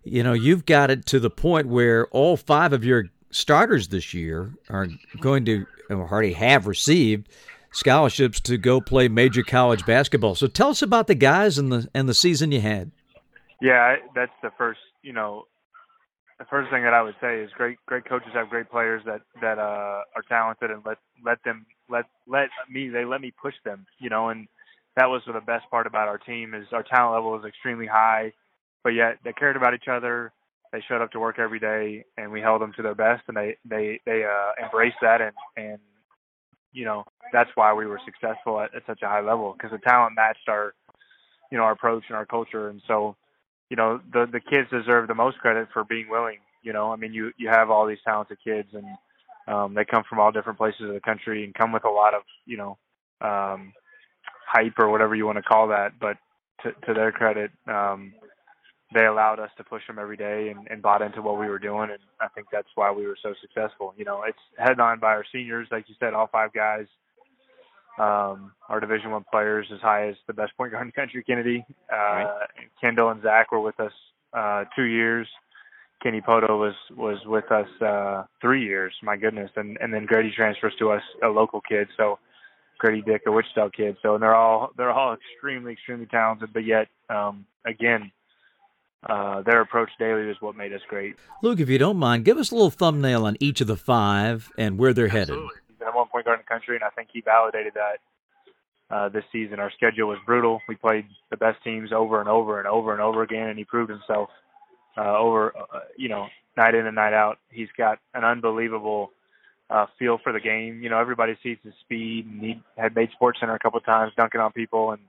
you 0.04 0.22
know 0.22 0.34
you've 0.34 0.66
got 0.66 0.88
it 0.88 1.04
to 1.06 1.18
the 1.18 1.30
point 1.30 1.66
where 1.66 2.06
all 2.08 2.36
five 2.36 2.72
of 2.72 2.84
your 2.84 3.06
starters 3.32 3.88
this 3.88 4.14
year 4.14 4.52
are 4.70 4.86
going 5.20 5.44
to 5.46 5.66
already 5.90 6.34
have 6.34 6.68
received 6.68 7.28
scholarships 7.72 8.40
to 8.42 8.56
go 8.56 8.80
play 8.80 9.08
major 9.08 9.42
college 9.42 9.84
basketball. 9.84 10.34
So 10.34 10.46
tell 10.46 10.68
us 10.68 10.82
about 10.82 11.06
the 11.06 11.14
guys 11.14 11.58
and 11.58 11.72
the 11.72 11.88
and 11.94 12.08
the 12.08 12.14
season 12.14 12.52
you 12.52 12.60
had. 12.60 12.92
Yeah, 13.60 13.96
that's 14.14 14.32
the 14.42 14.50
first. 14.56 14.80
You 15.02 15.12
know, 15.12 15.46
the 16.38 16.44
first 16.44 16.70
thing 16.70 16.82
that 16.84 16.94
I 16.94 17.02
would 17.02 17.16
say 17.20 17.40
is 17.40 17.50
great. 17.56 17.78
Great 17.86 18.04
coaches 18.04 18.30
have 18.34 18.48
great 18.48 18.70
players 18.70 19.02
that 19.06 19.22
that 19.40 19.58
uh, 19.58 20.02
are 20.14 20.22
talented 20.28 20.70
and 20.70 20.82
let 20.84 20.98
let 21.24 21.42
them 21.44 21.66
let 21.88 22.04
let 22.26 22.48
me 22.70 22.88
they 22.88 23.04
let 23.04 23.20
me 23.20 23.32
push 23.32 23.54
them. 23.64 23.86
You 23.98 24.10
know, 24.10 24.28
and 24.28 24.46
that 24.96 25.06
was 25.06 25.22
the 25.26 25.40
best 25.40 25.68
part 25.70 25.86
about 25.86 26.08
our 26.08 26.18
team 26.18 26.54
is 26.54 26.66
our 26.72 26.82
talent 26.82 27.14
level 27.14 27.38
is 27.38 27.44
extremely 27.46 27.86
high, 27.86 28.32
but 28.84 28.90
yet 28.90 29.18
they 29.24 29.32
cared 29.32 29.56
about 29.56 29.74
each 29.74 29.88
other. 29.90 30.32
They 30.72 30.82
showed 30.88 31.02
up 31.02 31.12
to 31.12 31.20
work 31.20 31.38
every 31.38 31.60
day, 31.60 32.04
and 32.16 32.32
we 32.32 32.40
held 32.40 32.62
them 32.62 32.72
to 32.76 32.82
their 32.82 32.94
best, 32.94 33.22
and 33.28 33.36
they 33.36 33.56
they 33.64 34.00
they 34.04 34.24
uh, 34.24 34.64
embraced 34.64 34.96
that 35.02 35.20
and 35.20 35.32
and 35.56 35.78
you 36.72 36.84
know 36.84 37.04
that's 37.32 37.50
why 37.54 37.72
we 37.72 37.86
were 37.86 38.00
successful 38.04 38.60
at, 38.60 38.74
at 38.74 38.82
such 38.86 39.02
a 39.02 39.08
high 39.08 39.20
level 39.20 39.52
because 39.52 39.70
the 39.70 39.78
talent 39.78 40.14
matched 40.16 40.48
our 40.48 40.74
you 41.50 41.58
know 41.58 41.64
our 41.64 41.72
approach 41.72 42.04
and 42.08 42.16
our 42.16 42.26
culture. 42.26 42.68
And 42.68 42.82
so 42.86 43.16
you 43.70 43.76
know 43.76 44.00
the 44.12 44.26
the 44.30 44.40
kids 44.40 44.68
deserve 44.70 45.08
the 45.08 45.14
most 45.14 45.38
credit 45.38 45.68
for 45.72 45.84
being 45.84 46.08
willing 46.08 46.38
you 46.62 46.72
know? 46.72 46.92
I 46.92 46.96
mean 46.96 47.12
you 47.12 47.32
you 47.36 47.48
have 47.48 47.70
all 47.70 47.86
these 47.86 47.98
talented 48.04 48.38
kids 48.44 48.68
and 48.72 48.86
um 49.48 49.74
they 49.74 49.84
come 49.84 50.04
from 50.08 50.20
all 50.20 50.32
different 50.32 50.58
places 50.58 50.82
of 50.82 50.94
the 50.94 51.00
country 51.00 51.44
and 51.44 51.54
come 51.54 51.72
with 51.72 51.84
a 51.84 51.90
lot 51.90 52.14
of 52.14 52.22
you 52.46 52.56
know 52.56 52.78
um 53.20 53.72
hype 54.46 54.78
or 54.78 54.88
whatever 54.90 55.14
you 55.14 55.26
want 55.26 55.38
to 55.38 55.42
call 55.42 55.68
that. 55.68 55.98
But 56.00 56.16
to 56.62 56.72
to 56.86 56.94
their 56.94 57.12
credit 57.12 57.50
um 57.66 58.12
they 58.94 59.06
allowed 59.06 59.38
us 59.40 59.50
to 59.56 59.64
push 59.64 59.86
them 59.86 59.98
every 59.98 60.16
day 60.16 60.48
and, 60.48 60.66
and 60.70 60.82
bought 60.82 61.02
into 61.02 61.22
what 61.22 61.38
we 61.38 61.48
were 61.48 61.58
doing, 61.58 61.90
and 61.90 61.98
I 62.20 62.28
think 62.28 62.48
that's 62.52 62.68
why 62.74 62.90
we 62.90 63.06
were 63.06 63.16
so 63.22 63.34
successful. 63.40 63.94
You 63.96 64.04
know, 64.04 64.22
it's 64.22 64.38
headlined 64.58 65.00
by 65.00 65.12
our 65.12 65.24
seniors, 65.32 65.68
like 65.70 65.88
you 65.88 65.94
said, 66.00 66.14
all 66.14 66.26
five 66.26 66.52
guys. 66.52 66.86
Um, 67.98 68.52
our 68.68 68.80
Division 68.80 69.10
One 69.10 69.24
players, 69.30 69.66
as 69.72 69.80
high 69.80 70.08
as 70.08 70.16
the 70.26 70.32
best 70.32 70.56
point 70.56 70.72
guard 70.72 70.82
in 70.82 70.88
the 70.88 70.92
country, 70.92 71.22
Kennedy, 71.22 71.64
uh, 71.92 71.96
right. 71.96 72.48
Kendall, 72.80 73.10
and 73.10 73.22
Zach 73.22 73.52
were 73.52 73.60
with 73.60 73.78
us 73.80 73.92
uh, 74.32 74.64
two 74.74 74.84
years. 74.84 75.28
Kenny 76.02 76.20
Pohto 76.20 76.58
was 76.58 76.74
was 76.96 77.18
with 77.26 77.50
us 77.52 77.68
uh, 77.80 78.24
three 78.40 78.64
years. 78.64 78.94
My 79.02 79.16
goodness, 79.16 79.50
and 79.56 79.76
and 79.80 79.92
then 79.92 80.06
Grady 80.06 80.32
transfers 80.34 80.74
to 80.78 80.90
us, 80.90 81.02
a 81.22 81.28
local 81.28 81.60
kid. 81.60 81.88
So 81.96 82.18
Grady 82.78 83.02
Dick, 83.02 83.22
a 83.26 83.32
Wichita 83.32 83.70
kid. 83.70 83.96
So 84.02 84.14
and 84.14 84.22
they're 84.22 84.34
all 84.34 84.72
they're 84.76 84.90
all 84.90 85.14
extremely 85.14 85.72
extremely 85.72 86.06
talented, 86.06 86.52
but 86.52 86.64
yet 86.64 86.88
um, 87.10 87.46
again 87.66 88.10
uh, 89.08 89.42
their 89.42 89.60
approach 89.60 89.90
daily 89.98 90.28
is 90.28 90.36
what 90.40 90.56
made 90.56 90.72
us 90.72 90.80
great. 90.88 91.16
Luke, 91.42 91.60
if 91.60 91.68
you 91.68 91.78
don't 91.78 91.96
mind, 91.96 92.24
give 92.24 92.38
us 92.38 92.50
a 92.50 92.54
little 92.54 92.70
thumbnail 92.70 93.26
on 93.26 93.36
each 93.40 93.60
of 93.60 93.66
the 93.66 93.76
five 93.76 94.50
and 94.56 94.78
where 94.78 94.92
they're 94.92 95.06
Absolutely. 95.06 95.34
headed. 95.34 95.50
He's 95.68 95.78
the 95.78 95.84
number 95.86 95.98
one 95.98 96.08
point 96.08 96.24
guard 96.24 96.38
in 96.38 96.44
the 96.46 96.54
country, 96.54 96.76
and 96.76 96.84
I 96.84 96.90
think 96.90 97.08
he 97.12 97.20
validated 97.20 97.72
that 97.74 97.98
uh, 98.94 99.08
this 99.08 99.24
season. 99.32 99.58
Our 99.58 99.70
schedule 99.72 100.08
was 100.08 100.18
brutal. 100.24 100.60
We 100.68 100.76
played 100.76 101.06
the 101.30 101.36
best 101.36 101.62
teams 101.64 101.92
over 101.92 102.20
and 102.20 102.28
over 102.28 102.58
and 102.58 102.68
over 102.68 102.92
and 102.92 103.00
over 103.00 103.22
again, 103.22 103.48
and 103.48 103.58
he 103.58 103.64
proved 103.64 103.90
himself 103.90 104.28
uh, 104.96 105.18
over, 105.18 105.52
uh, 105.56 105.80
you 105.96 106.08
know, 106.08 106.28
night 106.56 106.74
in 106.74 106.86
and 106.86 106.94
night 106.94 107.14
out. 107.14 107.38
He's 107.50 107.70
got 107.76 107.98
an 108.14 108.24
unbelievable 108.24 109.10
uh, 109.70 109.86
feel 109.98 110.18
for 110.22 110.32
the 110.32 110.40
game. 110.40 110.82
You 110.82 110.90
know, 110.90 110.98
everybody 110.98 111.36
sees 111.42 111.56
his 111.64 111.72
speed, 111.80 112.26
and 112.26 112.42
he 112.42 112.62
had 112.76 112.94
made 112.94 113.10
Sports 113.12 113.40
Center 113.40 113.54
a 113.54 113.58
couple 113.58 113.78
of 113.78 113.84
times, 113.84 114.12
dunking 114.16 114.40
on 114.40 114.52
people, 114.52 114.92
and 114.92 115.00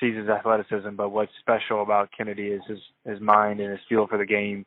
sees 0.00 0.16
his 0.16 0.28
athleticism, 0.28 0.90
but 0.96 1.10
what's 1.10 1.32
special 1.40 1.82
about 1.82 2.10
Kennedy 2.16 2.48
is 2.48 2.62
his 2.66 2.78
his 3.06 3.20
mind 3.20 3.60
and 3.60 3.70
his 3.70 3.80
feel 3.88 4.06
for 4.06 4.18
the 4.18 4.26
game. 4.26 4.66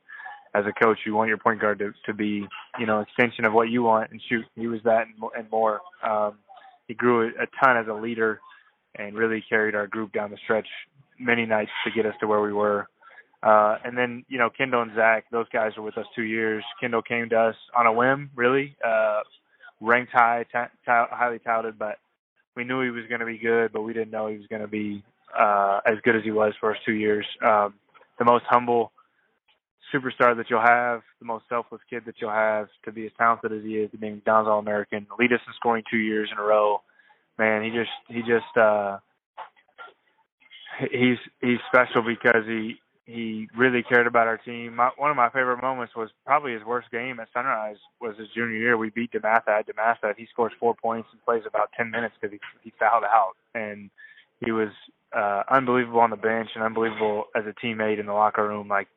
As 0.56 0.66
a 0.66 0.84
coach, 0.84 1.00
you 1.06 1.14
want 1.14 1.28
your 1.28 1.38
point 1.38 1.62
guard 1.62 1.80
to 1.80 1.92
to 2.06 2.14
be, 2.14 2.46
you 2.80 2.86
know, 2.86 3.02
extension 3.02 3.46
of 3.46 3.54
what 3.54 3.70
you 3.70 3.84
want 3.84 4.12
and 4.12 4.22
shoot. 4.30 4.46
He 4.56 4.68
was 4.68 4.80
that 4.84 5.06
and 5.36 5.50
more. 5.52 5.82
Um, 6.04 6.38
he 6.88 6.94
grew 6.94 7.28
a 7.28 7.48
ton 7.64 7.78
as 7.78 7.88
a 7.88 7.94
leader 7.94 8.40
and 8.96 9.16
really 9.16 9.44
carried 9.48 9.76
our 9.76 9.88
group 9.88 10.14
down 10.14 10.32
the 10.32 10.38
stretch 10.44 10.68
many 11.20 11.46
nights 11.46 11.72
to 11.84 11.92
get 11.92 12.06
us 12.06 12.16
to 12.22 12.28
where 12.28 12.42
we 12.42 12.54
were. 12.54 12.88
Uh, 13.44 13.78
and 13.84 13.98
then, 13.98 14.26
you 14.30 14.38
know, 14.38 14.50
Kendall 14.50 14.82
and 14.82 14.92
Zach, 14.96 15.26
those 15.32 15.46
guys 15.54 15.74
were 15.78 15.84
with 15.84 15.98
us 15.98 16.06
two 16.16 16.24
years. 16.24 16.64
Kendall 16.82 17.02
came 17.02 17.30
to 17.30 17.38
us 17.38 17.56
on 17.78 17.86
a 17.86 17.94
whim, 17.94 18.32
really, 18.36 18.76
uh, 18.86 19.20
ranked 19.80 20.12
high, 20.12 20.44
t- 20.52 20.58
t- 20.86 20.92
highly 21.12 21.40
touted, 21.40 21.78
but 21.78 21.98
we 22.56 22.64
knew 22.64 22.82
he 22.82 22.90
was 22.90 23.06
going 23.08 23.20
to 23.20 23.26
be 23.26 23.38
good, 23.38 23.72
but 23.72 23.84
we 23.84 23.94
didn't 23.94 24.10
know 24.10 24.28
he 24.28 24.38
was 24.38 24.48
going 24.48 24.64
to 24.64 24.68
be 24.68 25.04
uh, 25.38 25.80
as 25.86 25.96
good 26.04 26.16
as 26.16 26.24
he 26.24 26.32
was 26.32 26.54
for 26.60 26.72
us 26.72 26.78
two 26.86 26.94
years. 26.94 27.26
Um, 27.44 27.74
the 28.20 28.26
most 28.26 28.46
humble 28.48 28.92
superstar 29.94 30.36
that 30.36 30.50
you'll 30.50 30.62
have, 30.62 31.02
the 31.20 31.26
most 31.26 31.46
selfless 31.50 31.82
kid 31.90 32.04
that 32.06 32.16
you'll 32.20 32.30
have, 32.32 32.68
to 32.86 32.92
be 32.92 33.06
as 33.06 33.12
talented 33.18 33.54
as 33.54 33.64
he 33.64 33.78
is, 33.78 33.92
to 33.92 33.98
be 33.98 34.10
McDonald's 34.10 34.50
All 34.50 34.60
American, 34.60 35.08
lead 35.18 35.34
us 35.34 35.40
in 35.48 35.54
scoring 35.56 35.84
two 35.90 35.98
years 35.98 36.30
in 36.32 36.38
a 36.38 36.44
row. 36.44 36.82
Man, 37.38 37.64
he 37.64 37.70
just 37.70 37.92
he 38.08 38.22
just 38.22 38.58
uh, 38.58 38.98
he's 40.92 41.18
he's 41.42 41.60
special 41.68 42.02
because 42.02 42.46
he 42.46 42.78
he 43.06 43.48
really 43.56 43.84
cared 43.84 44.06
about 44.06 44.28
our 44.28 44.38
team. 44.38 44.76
My, 44.76 44.90
one 44.98 45.10
of 45.10 45.16
my 45.16 45.30
favorite 45.30 45.62
moments 45.62 45.96
was 45.96 46.10
probably 46.26 46.54
his 46.54 46.64
worst 46.66 46.92
game 46.92 47.20
at 47.22 47.30
Sunrise 47.34 47.78
was 48.02 48.18
his 48.18 48.28
junior 48.36 48.58
year. 48.58 48.78
We 48.78 48.90
beat 48.90 49.14
DeMatha 49.14 49.48
at 49.48 49.68
DeMatha. 49.68 50.16
He 50.18 50.28
scores 50.30 50.52
four 50.60 50.76
points 50.76 51.08
and 51.14 51.24
plays 51.24 51.44
about 51.48 51.70
ten 51.78 51.90
minutes 51.90 52.16
because 52.20 52.34
he 52.34 52.40
he 52.64 52.74
fouled 52.78 53.06
out, 53.06 53.36
and 53.54 53.90
he 54.44 54.52
was 54.52 54.70
uh, 55.16 55.44
unbelievable 55.50 56.00
on 56.00 56.10
the 56.10 56.18
bench 56.18 56.50
and 56.56 56.64
unbelievable 56.64 57.26
as 57.36 57.44
a 57.46 57.66
teammate 57.66 58.00
in 58.00 58.06
the 58.06 58.14
locker 58.14 58.48
room. 58.48 58.68
Like, 58.68 58.88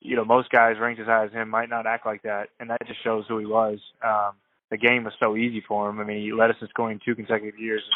you 0.00 0.16
know, 0.16 0.24
most 0.24 0.50
guys 0.50 0.76
ranked 0.80 1.00
as 1.00 1.06
high 1.06 1.24
as 1.24 1.32
him 1.32 1.48
might 1.48 1.68
not 1.68 1.86
act 1.86 2.06
like 2.06 2.22
that, 2.22 2.48
and 2.60 2.70
that 2.70 2.86
just 2.86 3.02
shows 3.02 3.24
who 3.28 3.38
he 3.38 3.46
was. 3.46 3.78
Um, 4.04 4.32
the 4.70 4.76
game 4.76 5.04
was 5.04 5.14
so 5.18 5.36
easy 5.36 5.62
for 5.66 5.88
him. 5.88 6.00
I 6.00 6.04
mean, 6.04 6.22
he 6.22 6.32
led 6.32 6.50
us 6.50 6.56
in 6.60 6.68
scoring 6.68 7.00
two 7.04 7.14
consecutive 7.14 7.58
years. 7.58 7.82
And, 7.84 7.94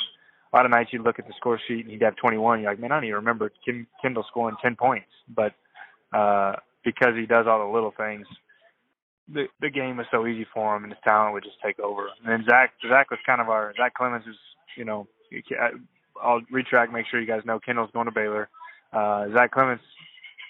a 0.53 0.57
lot 0.57 0.67
of 0.67 0.71
nights 0.71 0.91
you'd 0.93 1.03
look 1.03 1.19
at 1.19 1.27
the 1.27 1.33
score 1.39 1.59
sheet 1.67 1.81
and 1.81 1.91
he'd 1.91 2.03
have 2.03 2.17
21. 2.17 2.61
You're 2.61 2.71
like, 2.71 2.79
man, 2.79 2.93
I 2.93 2.97
don't 2.97 3.05
even 3.05 3.17
remember 3.17 3.51
Kim, 3.65 3.87
Kendall 4.03 4.25
scoring 4.29 4.57
10 4.63 4.77
points. 4.77 5.09
But 5.35 5.55
uh, 6.13 6.57
because 6.85 7.15
he 7.17 7.27
does 7.27 7.47
all 7.49 7.67
the 7.67 7.73
little 7.73 7.93
things, 7.97 8.27
the 9.33 9.47
the 9.61 9.71
game 9.71 9.97
was 9.97 10.07
so 10.11 10.27
easy 10.27 10.47
for 10.53 10.77
him, 10.77 10.83
and 10.83 10.93
his 10.93 11.01
talent 11.05 11.33
would 11.33 11.45
just 11.45 11.57
take 11.65 11.79
over. 11.79 12.09
And 12.23 12.31
then 12.31 12.45
Zach, 12.49 12.73
Zach 12.87 13.11
was 13.11 13.21
kind 13.25 13.41
of 13.41 13.49
our 13.49 13.73
Zach 13.77 13.95
Clemence, 13.95 14.25
who's 14.27 14.37
you 14.77 14.85
know, 14.85 15.07
I'll 16.23 16.43
retract, 16.51 16.93
make 16.93 17.07
sure 17.11 17.21
you 17.21 17.27
guys 17.27 17.43
know 17.45 17.59
Kendall's 17.59 17.91
going 17.93 18.07
to 18.07 18.13
Baylor. 18.13 18.49
Uh, 18.93 19.27
Zach 19.35 19.51
Clemence, 19.51 19.83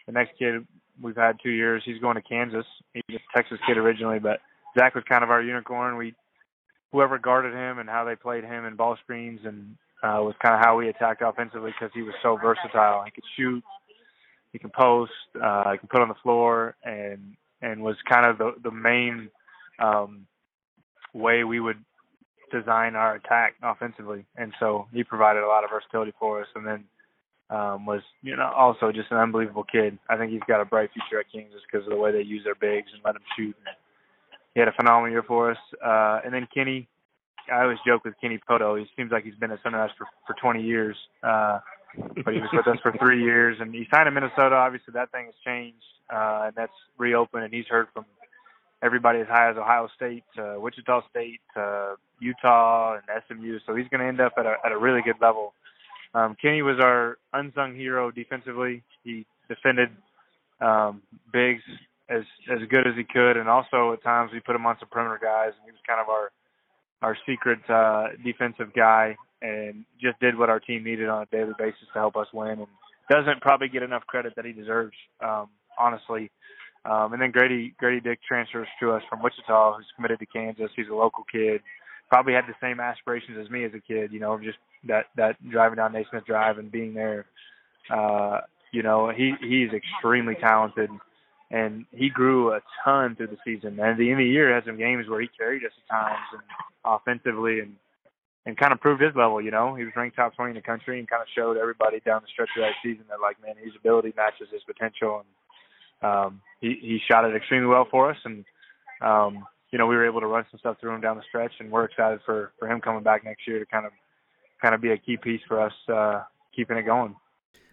the 0.07 0.13
next 0.13 0.39
kid 0.39 0.67
we've 1.01 1.17
had 1.17 1.39
two 1.43 1.51
years, 1.51 1.83
he's 1.85 2.01
going 2.01 2.17
to 2.17 2.23
Kansas. 2.23 2.67
He's 2.93 3.17
a 3.17 3.37
Texas 3.37 3.59
kid 3.67 3.79
originally, 3.79 4.19
but 4.19 4.41
Zach 4.79 4.95
was 4.95 5.05
kind 5.09 5.25
of 5.25 5.31
our 5.31 5.43
unicorn. 5.43 5.97
We 5.97 6.15
whoever 6.93 7.19
guarded 7.19 7.55
him 7.55 7.79
and 7.79 7.89
how 7.89 8.05
they 8.05 8.15
played 8.15 8.45
him 8.45 8.67
in 8.67 8.77
ball 8.77 8.97
screens 9.03 9.41
and 9.45 9.77
uh, 10.03 10.21
was 10.21 10.35
kind 10.43 10.55
of 10.55 10.61
how 10.61 10.77
we 10.77 10.89
attacked 10.89 11.23
offensively 11.23 11.71
because 11.71 11.93
he 11.95 12.03
was 12.03 12.15
so 12.23 12.37
versatile. 12.37 13.05
He 13.05 13.11
could 13.11 13.25
shoot, 13.37 13.63
he 14.53 14.59
can 14.59 14.71
post, 14.71 15.13
uh, 15.43 15.73
he 15.73 15.79
can 15.79 15.89
put 15.89 16.03
on 16.03 16.09
the 16.09 16.15
floor, 16.23 16.77
and 16.85 17.37
and 17.63 17.83
was 17.83 17.97
kind 18.09 18.27
of 18.27 18.39
the 18.39 18.53
the 18.63 18.71
main 18.71 19.31
um, 19.79 20.27
way 21.15 21.45
we 21.45 21.61
would 21.61 21.83
design 22.53 22.95
our 22.95 23.17
attack 23.17 23.55
offensively. 23.63 24.25
And 24.37 24.53
so 24.61 24.87
he 24.93 25.03
provided 25.03 25.43
a 25.43 25.47
lot 25.47 25.65
of 25.65 25.71
versatility 25.71 26.13
for 26.19 26.43
us, 26.43 26.49
and 26.55 26.67
then 26.67 26.85
um, 27.51 27.87
was 27.87 28.01
you 28.23 28.37
know 28.37 28.51
also 28.57 28.93
just 28.93 29.11
an 29.11 29.19
unbelievable 29.19 29.65
kid. 29.65 29.99
I 30.09 30.17
think 30.17 30.33
he's 30.33 30.41
got 30.47 30.61
a 30.61 30.65
bright 30.65 30.91
future 30.93 31.21
at 31.21 31.27
Kansas 31.33 31.61
because 31.71 31.87
of 31.87 31.93
the 31.93 31.99
way 31.99 32.13
they 32.13 32.23
use 32.23 32.45
their 32.45 32.55
bigs 32.55 32.89
and 32.93 33.03
let 33.05 33.17
him 33.17 33.23
shoot. 33.37 33.57
He 34.55 34.61
had 34.61 34.69
a 34.69 34.73
phenomenal 34.73 35.11
year 35.11 35.23
for 35.23 35.51
us. 35.51 35.59
Uh, 35.85 36.21
and 36.25 36.33
then 36.33 36.47
Kenny, 36.53 36.89
I 37.53 37.63
always 37.63 37.79
joke 37.87 38.05
with 38.05 38.15
Kenny 38.21 38.39
Pohto. 38.49 38.79
He 38.79 38.87
seems 38.97 39.11
like 39.11 39.25
he's 39.25 39.35
been 39.35 39.51
at 39.51 39.63
Sunrise 39.63 39.91
for 39.99 40.07
for 40.27 40.35
20 40.41 40.63
years, 40.63 40.97
uh, 41.23 41.61
but 42.25 42.35
he 42.35 42.41
was 42.41 42.51
with 42.53 42.67
us 42.67 42.79
for 42.83 42.93
three 42.99 43.23
years, 43.23 43.59
and 43.61 43.75
he 43.75 43.87
signed 43.93 44.09
in 44.09 44.15
Minnesota. 44.15 44.57
Obviously, 44.57 44.93
that 44.95 45.11
thing 45.13 45.27
has 45.27 45.35
changed, 45.45 45.85
uh, 46.13 46.45
and 46.47 46.55
that's 46.55 46.73
reopened. 46.99 47.45
And 47.45 47.53
he's 47.53 47.67
heard 47.67 47.89
from 47.93 48.07
everybody 48.83 49.21
as 49.21 49.29
high 49.29 49.51
as 49.51 49.57
Ohio 49.57 49.89
State, 49.95 50.25
Wichita 50.37 51.03
State, 51.11 51.41
Utah, 52.21 52.97
and 52.97 53.23
SMU. 53.29 53.59
So 53.67 53.75
he's 53.75 53.89
going 53.89 54.01
to 54.01 54.07
end 54.07 54.21
up 54.21 54.35
at 54.39 54.47
a 54.47 54.57
at 54.65 54.73
a 54.73 54.79
really 54.79 55.03
good 55.03 55.17
level. 55.21 55.55
Um, 56.15 56.37
Kenny 56.41 56.63
was 56.63 56.79
our 56.81 57.19
unsung 57.33 57.75
hero 57.75 58.11
defensively. 58.11 58.83
He 59.03 59.27
defended 59.49 59.91
um, 60.61 61.03
bigs 61.33 61.63
as 62.09 62.23
as 62.51 62.59
good 62.69 62.87
as 62.87 62.95
he 62.97 63.05
could, 63.05 63.37
and 63.37 63.49
also 63.49 63.93
at 63.93 64.03
times 64.03 64.31
we 64.33 64.41
put 64.41 64.55
him 64.57 64.67
on 64.67 64.77
some 64.79 64.89
perimeter 64.91 65.21
guys, 65.23 65.53
and 65.57 65.65
he 65.65 65.71
was 65.71 65.81
kind 65.87 66.01
of 66.01 66.09
our 66.09 66.31
our 67.03 67.17
secret 67.27 67.59
uh, 67.69 68.09
defensive 68.25 68.73
guy 68.75 69.17
and 69.41 69.85
just 70.01 70.19
did 70.21 70.39
what 70.39 70.49
our 70.49 70.61
team 70.61 70.85
needed 70.85 71.09
on 71.09 71.23
a 71.23 71.27
daily 71.27 71.53
basis 71.59 71.89
to 71.93 71.99
help 71.99 72.17
us 72.17 72.29
win 72.33 72.61
and 72.61 72.69
doesn't 73.11 73.41
probably 73.41 73.69
get 73.69 73.83
enough 73.83 74.07
credit 74.07 74.33
that 74.37 74.45
he 74.45 74.53
deserves, 74.53 74.95
um, 75.21 75.49
honestly. 75.79 76.31
Um, 76.85 77.13
and 77.13 77.23
then 77.23 77.31
Grady 77.31 77.75
Grady 77.79 78.01
Dick 78.01 78.21
transfers 78.27 78.69
to 78.81 78.93
us 78.93 79.03
from 79.09 79.23
Wichita, 79.23 79.77
who's 79.77 79.87
committed 79.95 80.19
to 80.19 80.27
Kansas. 80.27 80.71
He's 80.75 80.89
a 80.91 80.95
local 80.95 81.25
kid, 81.31 81.61
probably 82.09 82.33
had 82.33 82.47
the 82.47 82.55
same 82.61 82.81
aspirations 82.81 83.39
as 83.41 83.49
me 83.51 83.65
as 83.65 83.73
a 83.75 83.81
kid. 83.81 84.13
You 84.13 84.21
know, 84.21 84.39
just 84.39 84.59
that 84.89 85.07
that 85.17 85.37
driving 85.49 85.77
down 85.77 85.93
Naismith 85.93 86.27
Drive 86.27 86.59
and 86.59 86.71
being 86.71 86.95
there. 86.95 87.27
Uh, 87.91 88.41
you 88.73 88.83
know, 88.83 89.11
he 89.11 89.35
he's 89.41 89.71
extremely 89.73 90.35
talented 90.35 90.91
and 91.53 91.85
he 91.93 92.09
grew 92.09 92.53
a 92.53 92.61
ton 92.83 93.15
through 93.15 93.29
the 93.29 93.37
season. 93.45 93.79
And 93.79 93.81
at 93.81 93.99
the 93.99 94.11
end 94.11 94.21
of 94.21 94.25
the 94.25 94.31
year, 94.31 94.53
had 94.53 94.65
some 94.65 94.79
games 94.79 95.07
where 95.07 95.21
he 95.21 95.29
carried 95.39 95.63
us 95.65 95.73
at 95.77 95.95
times 95.95 96.27
and 96.33 96.43
offensively 96.85 97.61
and 97.61 97.77
and 98.45 98.57
kind 98.57 98.73
of 98.73 98.81
proved 98.81 99.01
his 99.01 99.15
level. 99.15 99.41
You 99.41 99.53
know, 99.53 99.77
he 99.77 99.85
was 99.85 99.93
ranked 99.95 100.17
top 100.17 100.35
20 100.35 100.51
in 100.51 100.57
the 100.57 100.63
country 100.63 100.99
and 100.99 101.07
kind 101.07 101.23
of 101.23 101.29
showed 101.37 101.57
everybody 101.57 102.01
down 102.01 102.23
the 102.23 102.29
stretch 102.33 102.49
of 102.57 102.63
that 102.63 102.75
season 102.83 103.05
that 103.09 103.21
like, 103.21 103.41
man, 103.41 103.55
his 103.63 103.77
ability 103.79 104.15
matches 104.17 104.49
his 104.51 104.63
potential. 104.65 105.23
And 105.23 105.29
um, 106.03 106.41
he 106.61 106.79
he 106.81 107.01
shot 107.09 107.25
it 107.25 107.35
extremely 107.35 107.69
well 107.69 107.87
for 107.91 108.11
us, 108.11 108.19
and 108.25 108.45
um, 109.01 109.47
you 109.71 109.79
know 109.79 109.87
we 109.87 109.97
were 109.97 110.07
able 110.07 110.21
to 110.21 110.27
run 110.27 110.45
some 110.51 110.59
stuff 110.59 110.77
through 110.81 110.95
him 110.95 111.01
down 111.01 111.17
the 111.17 111.23
stretch, 111.29 111.53
and 111.61 111.71
we're 111.71 111.85
excited 111.85 112.21
for 112.25 112.53
for 112.59 112.69
him 112.69 112.81
coming 112.81 113.03
back 113.03 113.25
next 113.25 113.47
year 113.47 113.59
to 113.59 113.67
kind 113.67 113.87
of 113.87 113.93
kind 114.61 114.75
of 114.75 114.81
be 114.81 114.93
a 114.93 114.97
key 114.97 115.17
piece 115.17 115.41
for 115.47 115.61
us 115.61 115.73
uh, 115.93 116.23
keeping 116.55 116.77
it 116.77 116.85
going. 116.85 117.15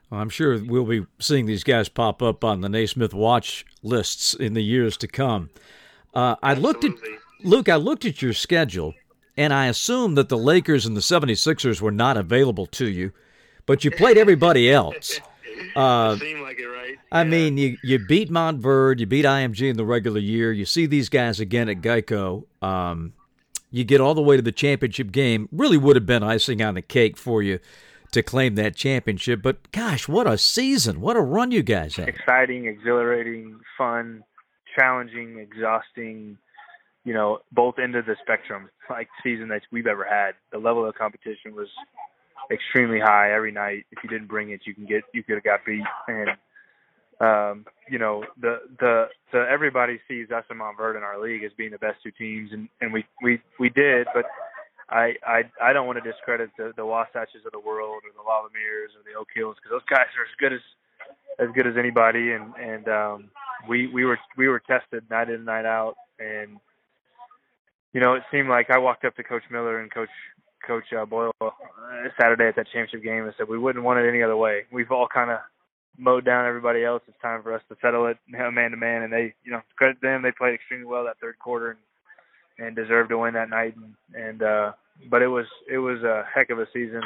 Well, 0.10 0.20
I'm 0.20 0.30
sure 0.30 0.60
we'll 0.64 0.86
be 0.86 1.06
seeing 1.20 1.46
these 1.46 1.64
guys 1.64 1.88
pop 1.88 2.24
up 2.24 2.44
on 2.44 2.62
the 2.62 2.70
Naismith 2.70 3.14
watch 3.14 3.66
lists 3.84 4.34
in 4.34 4.54
the 4.54 4.64
years 4.64 4.98
to 4.98 5.08
come. 5.08 5.52
Uh, 6.14 6.36
I 6.42 6.56
looked 6.56 6.84
at 6.84 6.94
Luke. 7.44 7.70
I 7.70 7.76
looked 7.76 8.06
at 8.06 8.22
your 8.22 8.34
schedule, 8.34 8.96
and 9.38 9.54
I 9.54 9.68
assumed 9.68 10.18
that 10.18 10.30
the 10.30 10.38
Lakers 10.38 10.88
and 10.88 10.98
the 10.98 11.02
76ers 11.02 11.80
were 11.80 11.92
not 11.92 12.18
available 12.18 12.66
to 12.68 12.90
you, 12.90 13.12
but 13.68 13.84
you 13.84 13.92
played 13.92 14.18
everybody 14.18 14.72
else. 14.72 15.22
Uh, 15.76 16.16
seemed 16.18 16.42
like 16.42 16.60
it, 16.60 16.68
right? 16.68 16.98
I 17.12 17.24
yeah. 17.24 17.30
mean, 17.30 17.58
you 17.58 17.78
you 17.84 18.00
beat 18.00 18.30
Montverde, 18.30 19.00
you 19.00 19.06
beat 19.06 19.26
IMG 19.26 19.70
in 19.70 19.78
the 19.78 19.86
regular 19.86 20.20
year. 20.20 20.52
You 20.52 20.66
see 20.66 20.86
these 20.86 21.10
guys 21.10 21.40
again 21.40 21.70
at 21.70 21.82
Geico. 21.82 22.46
Um, 22.62 23.14
you 23.72 23.84
get 23.84 24.02
all 24.02 24.16
the 24.16 24.22
way 24.22 24.36
to 24.36 24.42
the 24.42 24.52
championship 24.52 25.12
game. 25.12 25.48
Really 25.52 25.78
would 25.78 25.96
have 25.96 26.06
been 26.06 26.24
icing 26.24 26.62
on 26.62 26.74
the 26.76 26.82
cake 26.82 27.18
for 27.18 27.44
you 27.44 27.60
to 28.12 28.24
claim 28.24 28.56
that 28.56 28.76
championship. 28.76 29.42
But 29.42 29.72
gosh, 29.72 30.08
what 30.08 30.28
a 30.28 30.38
season! 30.38 31.02
What 31.02 31.16
a 31.16 31.22
run 31.22 31.52
you 31.52 31.64
guys 31.64 31.96
had! 31.96 32.10
Exciting, 32.10 32.66
exhilarating, 32.66 33.60
fun, 33.78 34.24
challenging, 34.78 35.40
exhausting. 35.40 36.38
You 37.06 37.14
know, 37.14 37.40
both 37.52 37.80
ends 37.80 37.98
of 37.98 38.06
the 38.06 38.16
spectrum. 38.22 38.70
Like 38.90 39.08
season 39.24 39.50
that 39.50 39.62
we've 39.72 39.88
ever 39.88 40.04
had. 40.04 40.32
The 40.52 40.58
level 40.58 40.88
of 40.88 40.96
competition 40.96 41.54
was 41.54 41.68
extremely 42.52 43.00
high 43.00 43.34
every 43.34 43.52
night. 43.52 43.86
If 43.92 44.04
you 44.04 44.10
didn't 44.10 44.28
bring 44.28 44.50
it, 44.50 44.62
you 44.66 44.74
can 44.74 44.86
get 44.86 45.04
you 45.14 45.24
could 45.24 45.36
have 45.36 45.44
got 45.44 45.66
beat. 45.66 45.84
And 46.08 46.30
um, 47.22 47.66
you 47.90 48.00
know, 48.00 48.24
the 48.40 48.60
the 48.80 49.08
the 49.32 49.46
everybody 49.50 50.00
sees 50.08 50.32
us 50.32 50.46
and 50.50 50.60
Montverde 50.60 50.98
in 50.98 51.04
our 51.04 51.22
league 51.22 51.44
as 51.44 51.52
being 51.58 51.72
the 51.72 51.78
best 51.78 51.98
two 52.04 52.12
teams, 52.12 52.52
and 52.54 52.70
and 52.82 52.94
we 52.94 53.06
we 53.22 53.42
we 53.60 53.70
did, 53.70 54.08
but 54.14 54.26
I 54.90 55.16
I 55.26 55.44
I 55.62 55.74
don't 55.74 55.86
want 55.86 56.02
to 56.04 56.12
discredit 56.12 56.50
the 56.58 56.74
the 56.76 56.84
Wasatches 56.84 57.46
of 57.46 57.52
the 57.52 57.60
world 57.60 58.02
or 58.06 58.12
the 58.16 58.24
La-La-Mires 58.26 58.92
or 58.96 59.04
the 59.04 59.18
Oak 59.20 59.28
Hills 59.36 59.58
because 59.58 59.72
those 59.72 59.90
guys 59.90 60.08
are 60.18 60.24
as 60.24 60.36
good 60.40 60.54
as 60.54 60.62
as 61.40 61.54
good 61.54 61.68
as 61.68 61.78
anybody, 61.78 62.32
and 62.32 62.54
and 62.56 62.88
um, 62.88 63.30
we 63.68 63.88
we 63.88 64.06
were 64.06 64.20
we 64.38 64.48
were 64.48 64.60
tested 64.60 65.04
night 65.10 65.30
in 65.30 65.36
and 65.36 65.46
night 65.46 65.66
out, 65.66 65.96
and 66.20 66.58
you 67.94 68.00
know 68.00 68.14
it 68.14 68.24
seemed 68.32 68.50
like 68.50 68.70
I 68.70 68.78
walked 68.78 69.06
up 69.06 69.16
to 69.18 69.24
Coach 69.24 69.44
Miller 69.52 69.80
and 69.80 69.92
Coach 69.92 70.10
Coach 70.66 70.86
uh, 70.98 71.06
Boyle 71.06 71.32
uh, 71.42 71.50
Saturday 72.20 72.48
at 72.48 72.56
that 72.56 72.68
championship 72.74 73.04
game 73.04 73.24
and 73.24 73.34
said 73.38 73.48
we 73.48 73.58
wouldn't 73.58 73.84
want 73.84 74.00
it 74.00 74.10
any 74.10 74.24
other 74.24 74.38
way. 74.38 74.64
We've 74.72 74.92
all 74.92 75.08
kind 75.08 75.32
of 75.32 75.40
mowed 75.98 76.26
down 76.26 76.46
everybody 76.46 76.84
else. 76.84 77.02
It's 77.08 77.22
time 77.22 77.44
for 77.44 77.54
us 77.54 77.62
to 77.70 77.76
settle 77.82 78.08
it 78.08 78.18
man 78.28 78.72
to 78.72 78.78
man, 78.78 79.04
and 79.04 79.12
they 79.12 79.34
you 79.44 79.52
know 79.52 79.62
credit 79.76 80.02
them. 80.02 80.22
They 80.22 80.32
played 80.32 80.54
extremely 80.54 80.86
well 80.86 81.06
that 81.06 81.20
third 81.20 81.40
quarter. 81.40 81.72
And, 81.72 81.80
and 82.60 82.76
deserved 82.76 83.10
to 83.10 83.18
win 83.18 83.34
that 83.34 83.50
night. 83.50 83.76
And, 83.76 83.96
and 84.14 84.44
uh, 84.44 84.72
but 85.10 85.22
it 85.22 85.28
was 85.28 85.46
it 85.72 85.78
was 85.78 86.04
a 86.04 86.24
heck 86.34 86.50
of 86.50 86.60
a 86.60 86.68
season, 86.74 87.02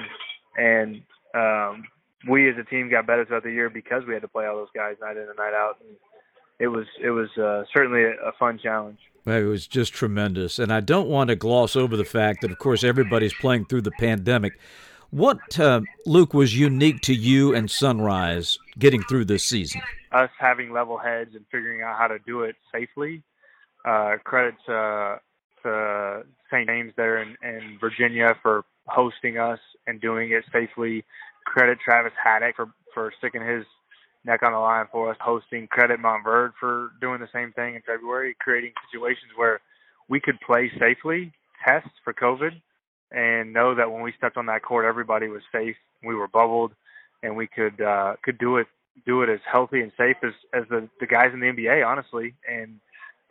and 0.57 1.01
um, 1.35 1.83
we 2.29 2.49
as 2.49 2.55
a 2.59 2.63
team 2.63 2.89
got 2.89 3.07
better 3.07 3.25
throughout 3.25 3.43
the 3.43 3.51
year 3.51 3.69
because 3.69 4.03
we 4.07 4.13
had 4.13 4.23
to 4.23 4.27
play 4.27 4.45
all 4.45 4.55
those 4.55 4.73
guys 4.75 4.95
night 4.99 5.17
in 5.17 5.23
and 5.23 5.37
night 5.37 5.53
out. 5.53 5.77
And 5.81 5.95
it 6.59 6.67
was 6.67 6.85
it 7.01 7.11
was 7.11 7.29
uh, 7.37 7.63
certainly 7.73 8.03
a, 8.03 8.29
a 8.29 8.31
fun 8.39 8.59
challenge. 8.61 8.99
It 9.25 9.43
was 9.43 9.67
just 9.67 9.93
tremendous, 9.93 10.59
and 10.59 10.71
I 10.73 10.81
don't 10.81 11.07
want 11.07 11.29
to 11.29 11.35
gloss 11.35 11.75
over 11.77 11.95
the 11.95 12.03
fact 12.03 12.41
that, 12.41 12.51
of 12.51 12.59
course, 12.59 12.83
everybody's 12.83 13.33
playing 13.33 13.65
through 13.65 13.83
the 13.83 13.91
pandemic. 13.91 14.59
What, 15.11 15.59
uh, 15.59 15.81
Luke, 16.05 16.33
was 16.33 16.57
unique 16.57 16.99
to 17.01 17.13
you 17.13 17.55
and 17.55 17.71
Sunrise 17.71 18.57
getting 18.77 19.01
through 19.03 19.25
this 19.25 19.43
season? 19.43 19.81
Us 20.11 20.29
having 20.39 20.73
level 20.73 20.97
heads 20.97 21.35
and 21.35 21.45
figuring 21.51 21.83
out 21.83 21.97
how 21.97 22.07
to 22.07 22.19
do 22.25 22.41
it 22.41 22.55
safely. 22.73 23.23
Uh, 23.85 24.15
credit 24.23 24.55
to, 24.65 25.19
to 25.61 26.23
St. 26.51 26.67
James 26.67 26.93
there 26.97 27.21
in, 27.21 27.37
in 27.43 27.77
Virginia 27.79 28.35
for 28.41 28.65
hosting 28.87 29.37
us 29.37 29.59
and 29.87 30.01
doing 30.01 30.31
it 30.31 30.43
safely. 30.51 31.05
Credit 31.45 31.77
Travis 31.83 32.13
Haddock 32.21 32.55
for, 32.55 32.73
for 32.93 33.13
sticking 33.19 33.45
his 33.45 33.65
neck 34.25 34.41
on 34.43 34.51
the 34.51 34.57
line 34.57 34.85
for 34.91 35.11
us, 35.11 35.17
hosting. 35.19 35.67
Credit 35.67 35.99
Montverde 35.99 36.53
for 36.59 36.91
doing 37.01 37.19
the 37.19 37.29
same 37.33 37.51
thing 37.53 37.75
in 37.75 37.81
February, 37.81 38.35
creating 38.39 38.71
situations 38.89 39.31
where 39.35 39.59
we 40.09 40.19
could 40.19 40.39
play 40.41 40.71
safely, 40.79 41.31
test 41.65 41.89
for 42.03 42.13
COVID, 42.13 42.51
and 43.11 43.53
know 43.53 43.75
that 43.75 43.91
when 43.91 44.01
we 44.01 44.13
stepped 44.17 44.37
on 44.37 44.45
that 44.47 44.63
court, 44.63 44.85
everybody 44.85 45.27
was 45.27 45.41
safe. 45.51 45.75
We 46.03 46.15
were 46.15 46.27
bubbled, 46.27 46.73
and 47.21 47.35
we 47.35 47.47
could 47.47 47.79
uh, 47.81 48.15
could 48.23 48.37
do 48.37 48.57
it 48.57 48.67
do 49.05 49.23
it 49.23 49.29
as 49.29 49.39
healthy 49.49 49.81
and 49.81 49.91
safe 49.97 50.17
as 50.23 50.33
as 50.53 50.63
the 50.69 50.89
the 50.99 51.07
guys 51.07 51.31
in 51.33 51.39
the 51.39 51.47
NBA, 51.47 51.85
honestly. 51.85 52.33
And 52.49 52.79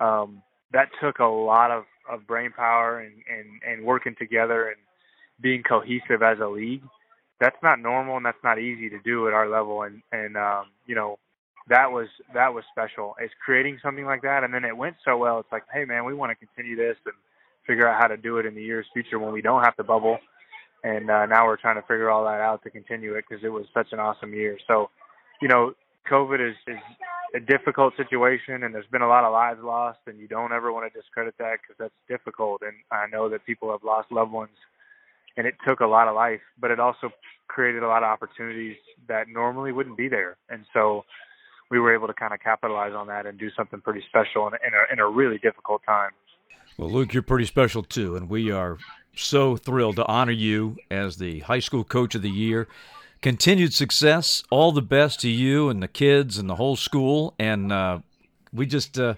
um, 0.01 0.43
that 0.73 0.89
took 1.01 1.19
a 1.19 1.27
lot 1.27 1.71
of 1.71 1.85
of 2.11 2.27
brain 2.27 2.53
power 2.53 3.01
and 3.01 3.15
and 3.29 3.61
and 3.67 3.85
working 3.85 4.15
together 4.19 4.69
and 4.69 4.77
being 5.41 5.63
cohesive 5.63 6.23
as 6.23 6.39
a 6.41 6.47
league 6.47 6.83
that's 7.43 7.61
not 7.61 7.81
normal 7.81 8.17
and 8.17 8.25
that's 8.25 8.43
not 8.45 8.61
easy 8.61 8.89
to 8.89 9.01
do 9.01 9.27
at 9.27 9.35
our 9.35 9.49
level. 9.49 9.83
And 9.83 10.01
and 10.13 10.37
um 10.37 10.67
you 10.87 10.95
know 10.95 11.19
that 11.69 11.91
was 11.91 12.07
that 12.35 12.55
was 12.55 12.63
special. 12.71 13.17
It's 13.21 13.35
creating 13.45 13.81
something 13.83 14.05
like 14.07 14.23
that. 14.23 14.45
And 14.45 14.55
then 14.55 14.65
it 14.65 14.77
went 14.77 14.97
so 15.05 15.17
well. 15.19 15.41
It's 15.41 15.51
like 15.51 15.65
hey 15.75 15.85
man 15.85 16.05
we 16.05 16.15
want 16.15 16.31
to 16.31 16.37
continue 16.47 16.77
this 16.77 16.97
and 17.05 17.15
figure 17.67 17.89
out 17.89 18.01
how 18.01 18.07
to 18.07 18.17
do 18.17 18.39
it 18.39 18.47
in 18.47 18.55
the 18.55 18.63
years 18.63 18.87
future 18.93 19.19
when 19.19 19.33
we 19.33 19.43
don't 19.43 19.65
have 19.65 19.77
to 19.77 19.85
bubble. 19.85 20.19
And 20.85 21.11
uh 21.11 21.27
now 21.27 21.47
we're 21.47 21.57
trying 21.57 21.77
to 21.77 21.83
figure 21.83 22.11
all 22.11 22.25
that 22.25 22.41
out 22.41 22.63
to 22.63 22.71
continue 22.71 23.15
it 23.17 23.25
because 23.29 23.43
it 23.45 23.49
was 23.51 23.67
such 23.75 23.89
an 23.93 23.99
awesome 23.99 24.33
year. 24.33 24.57
So 24.69 24.91
you 25.43 25.49
know 25.49 25.75
covid 26.11 26.41
is 26.49 26.57
is 26.69 26.79
a 27.35 27.41
difficult 27.41 27.95
situation 27.97 28.63
and 28.63 28.75
there's 28.75 28.87
been 28.93 29.03
a 29.03 29.09
lot 29.09 29.25
of 29.25 29.33
lives 29.33 29.59
lost 29.65 29.99
and 30.07 30.19
you 30.21 30.29
don't 30.29 30.53
ever 30.53 30.73
want 30.73 30.93
to 30.93 31.01
discredit 31.01 31.35
that 31.39 31.57
because 31.61 31.77
that's 31.79 32.01
difficult. 32.09 32.63
And 32.63 32.77
i 32.93 33.07
know 33.11 33.29
that 33.31 33.45
people 33.45 33.73
have 33.73 33.83
lost 33.83 34.13
loved 34.13 34.31
ones 34.31 34.57
and 35.37 35.47
it 35.47 35.55
took 35.67 35.81
a 35.81 35.87
lot 35.87 36.09
of 36.09 36.15
life, 36.15 36.41
but 36.59 36.71
it 36.71 36.81
also 36.81 37.11
created 37.49 37.83
a 37.83 37.89
lot 37.89 38.03
of 38.03 38.09
opportunities 38.09 38.77
that 39.09 39.29
normally 39.29 39.73
wouldn't 39.73 39.97
be 39.97 40.09
there. 40.09 40.37
And 40.49 40.65
so 40.73 41.05
we 41.71 41.79
were 41.79 41.95
able 41.95 42.07
to 42.07 42.15
kind 42.15 42.33
of 42.33 42.41
capitalize 42.41 42.93
on 42.93 43.07
that 43.09 43.27
and 43.27 43.39
do 43.39 43.51
something 43.57 43.81
pretty 43.81 44.03
special 44.09 44.47
in, 44.49 44.55
in, 44.67 44.73
a, 44.75 44.93
in 44.93 44.99
a 44.99 45.09
really 45.09 45.39
difficult 45.39 45.83
time. 45.85 46.11
Well, 46.79 46.91
Luke, 46.91 47.13
you're 47.13 47.23
pretty 47.23 47.45
special 47.47 47.83
too, 47.83 48.17
and 48.17 48.29
we 48.29 48.51
are 48.51 48.79
so 49.15 49.57
thrilled 49.57 49.97
to 49.97 50.07
honor 50.07 50.33
you 50.33 50.77
as 50.91 51.19
the 51.19 51.41
high 51.41 51.59
school 51.59 51.85
coach 51.85 52.15
of 52.15 52.23
the 52.23 52.31
year. 52.31 52.69
Continued 53.21 53.73
success, 53.73 54.43
all 54.51 54.73
the 54.73 54.83
best 54.83 55.21
to 55.21 55.29
you 55.29 55.69
and 55.69 55.83
the 55.83 55.89
kids 55.89 56.39
and 56.39 56.49
the 56.49 56.57
whole 56.57 56.77
school, 56.77 57.35
and 57.39 57.73
uh, 57.73 58.01
we 58.53 58.67
just. 58.67 58.99
Uh, 58.99 59.15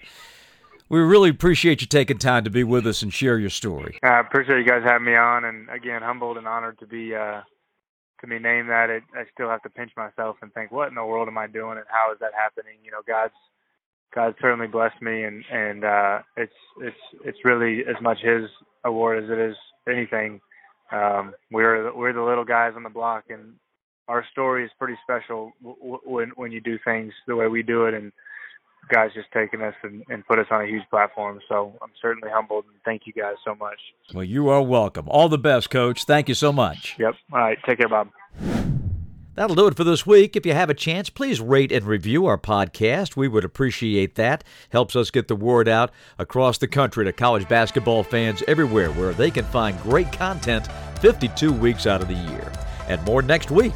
we 0.89 0.99
really 0.99 1.29
appreciate 1.29 1.81
you 1.81 1.87
taking 1.87 2.17
time 2.17 2.43
to 2.43 2.49
be 2.49 2.63
with 2.63 2.85
us 2.85 3.01
and 3.01 3.13
share 3.13 3.37
your 3.37 3.49
story. 3.49 3.97
I 4.03 4.19
appreciate 4.19 4.57
you 4.57 4.65
guys 4.65 4.83
having 4.83 5.05
me 5.05 5.15
on, 5.15 5.45
and 5.45 5.69
again, 5.69 6.01
humbled 6.01 6.37
and 6.37 6.47
honored 6.47 6.79
to 6.79 6.87
be 6.87 7.15
uh, 7.15 7.41
to 8.21 8.27
be 8.27 8.39
named 8.39 8.69
that. 8.69 8.89
It, 8.89 9.03
I 9.15 9.23
still 9.33 9.49
have 9.49 9.63
to 9.63 9.69
pinch 9.69 9.91
myself 9.97 10.37
and 10.41 10.53
think, 10.53 10.71
what 10.71 10.89
in 10.89 10.95
the 10.95 11.05
world 11.05 11.27
am 11.27 11.37
I 11.37 11.47
doing, 11.47 11.77
and 11.77 11.87
how 11.87 12.11
is 12.13 12.19
that 12.19 12.31
happening? 12.35 12.75
You 12.83 12.91
know, 12.91 13.01
God's 13.07 13.33
God 14.13 14.35
certainly 14.41 14.67
blessed 14.67 15.01
me, 15.01 15.23
and 15.23 15.43
and 15.51 15.83
uh, 15.83 16.19
it's 16.37 16.53
it's 16.81 16.97
it's 17.23 17.39
really 17.43 17.81
as 17.81 18.01
much 18.01 18.19
His 18.21 18.49
award 18.83 19.23
as 19.23 19.29
it 19.29 19.39
is 19.39 19.55
anything. 19.87 20.39
Um, 20.91 21.33
we're 21.51 21.93
we're 21.95 22.13
the 22.13 22.21
little 22.21 22.45
guys 22.45 22.73
on 22.75 22.83
the 22.83 22.89
block, 22.89 23.25
and 23.29 23.55
our 24.07 24.23
story 24.31 24.63
is 24.65 24.71
pretty 24.77 24.97
special 25.03 25.51
w- 25.63 25.99
when 26.05 26.29
when 26.35 26.51
you 26.51 26.61
do 26.61 26.77
things 26.85 27.11
the 27.27 27.35
way 27.35 27.47
we 27.47 27.63
do 27.63 27.85
it, 27.85 27.93
and 27.93 28.11
guys 28.89 29.11
just 29.13 29.27
taking 29.33 29.61
us 29.61 29.73
and, 29.83 30.03
and 30.09 30.25
put 30.25 30.39
us 30.39 30.47
on 30.51 30.61
a 30.61 30.67
huge 30.67 30.83
platform. 30.89 31.39
So 31.49 31.73
I'm 31.81 31.91
certainly 32.01 32.29
humbled 32.31 32.65
and 32.65 32.75
thank 32.83 33.03
you 33.05 33.13
guys 33.13 33.35
so 33.43 33.55
much. 33.55 33.79
Well, 34.13 34.23
you 34.23 34.49
are 34.49 34.61
welcome. 34.61 35.07
All 35.09 35.29
the 35.29 35.37
best, 35.37 35.69
Coach. 35.69 36.05
Thank 36.05 36.29
you 36.29 36.35
so 36.35 36.51
much. 36.51 36.95
Yep. 36.99 37.15
All 37.31 37.39
right. 37.39 37.57
Take 37.65 37.79
care, 37.79 37.89
Bob. 37.89 38.09
That'll 39.35 39.55
do 39.55 39.67
it 39.67 39.75
for 39.75 39.83
this 39.83 40.05
week. 40.05 40.37
If 40.37 40.45
you 40.45 40.53
have 40.53 40.69
a 40.69 40.73
chance, 40.73 41.09
please 41.09 41.41
rate 41.41 41.71
and 41.71 41.85
review 41.85 42.25
our 42.25 42.37
podcast. 42.37 43.17
We 43.17 43.27
would 43.27 43.43
appreciate 43.43 44.15
that. 44.15 44.45
Helps 44.69 44.95
us 44.95 45.11
get 45.11 45.27
the 45.27 45.35
word 45.35 45.67
out 45.67 45.91
across 46.17 46.57
the 46.57 46.69
country 46.69 47.03
to 47.03 47.11
college 47.11 47.47
basketball 47.49 48.03
fans 48.03 48.43
everywhere 48.47 48.91
where 48.91 49.13
they 49.13 49.29
can 49.29 49.43
find 49.45 49.77
great 49.81 50.11
content 50.13 50.67
52 51.01 51.51
weeks 51.51 51.85
out 51.85 52.01
of 52.01 52.07
the 52.07 52.13
year. 52.13 52.49
And 52.87 53.03
more 53.03 53.21
next 53.21 53.51
week. 53.51 53.73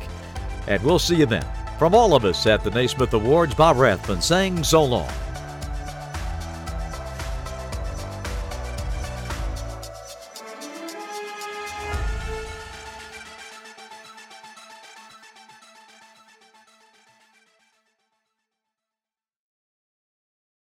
And 0.68 0.82
we'll 0.82 1.00
see 1.00 1.18
you 1.18 1.26
then. 1.26 1.46
From 1.80 1.96
all 1.96 2.14
of 2.14 2.26
us 2.26 2.46
at 2.46 2.62
the 2.62 2.72
Naismith 2.72 3.14
Awards, 3.14 3.56
Bob 3.56 3.78
Rathbun 3.78 4.22
saying 4.22 4.66
so 4.66 4.84
long. 4.84 5.10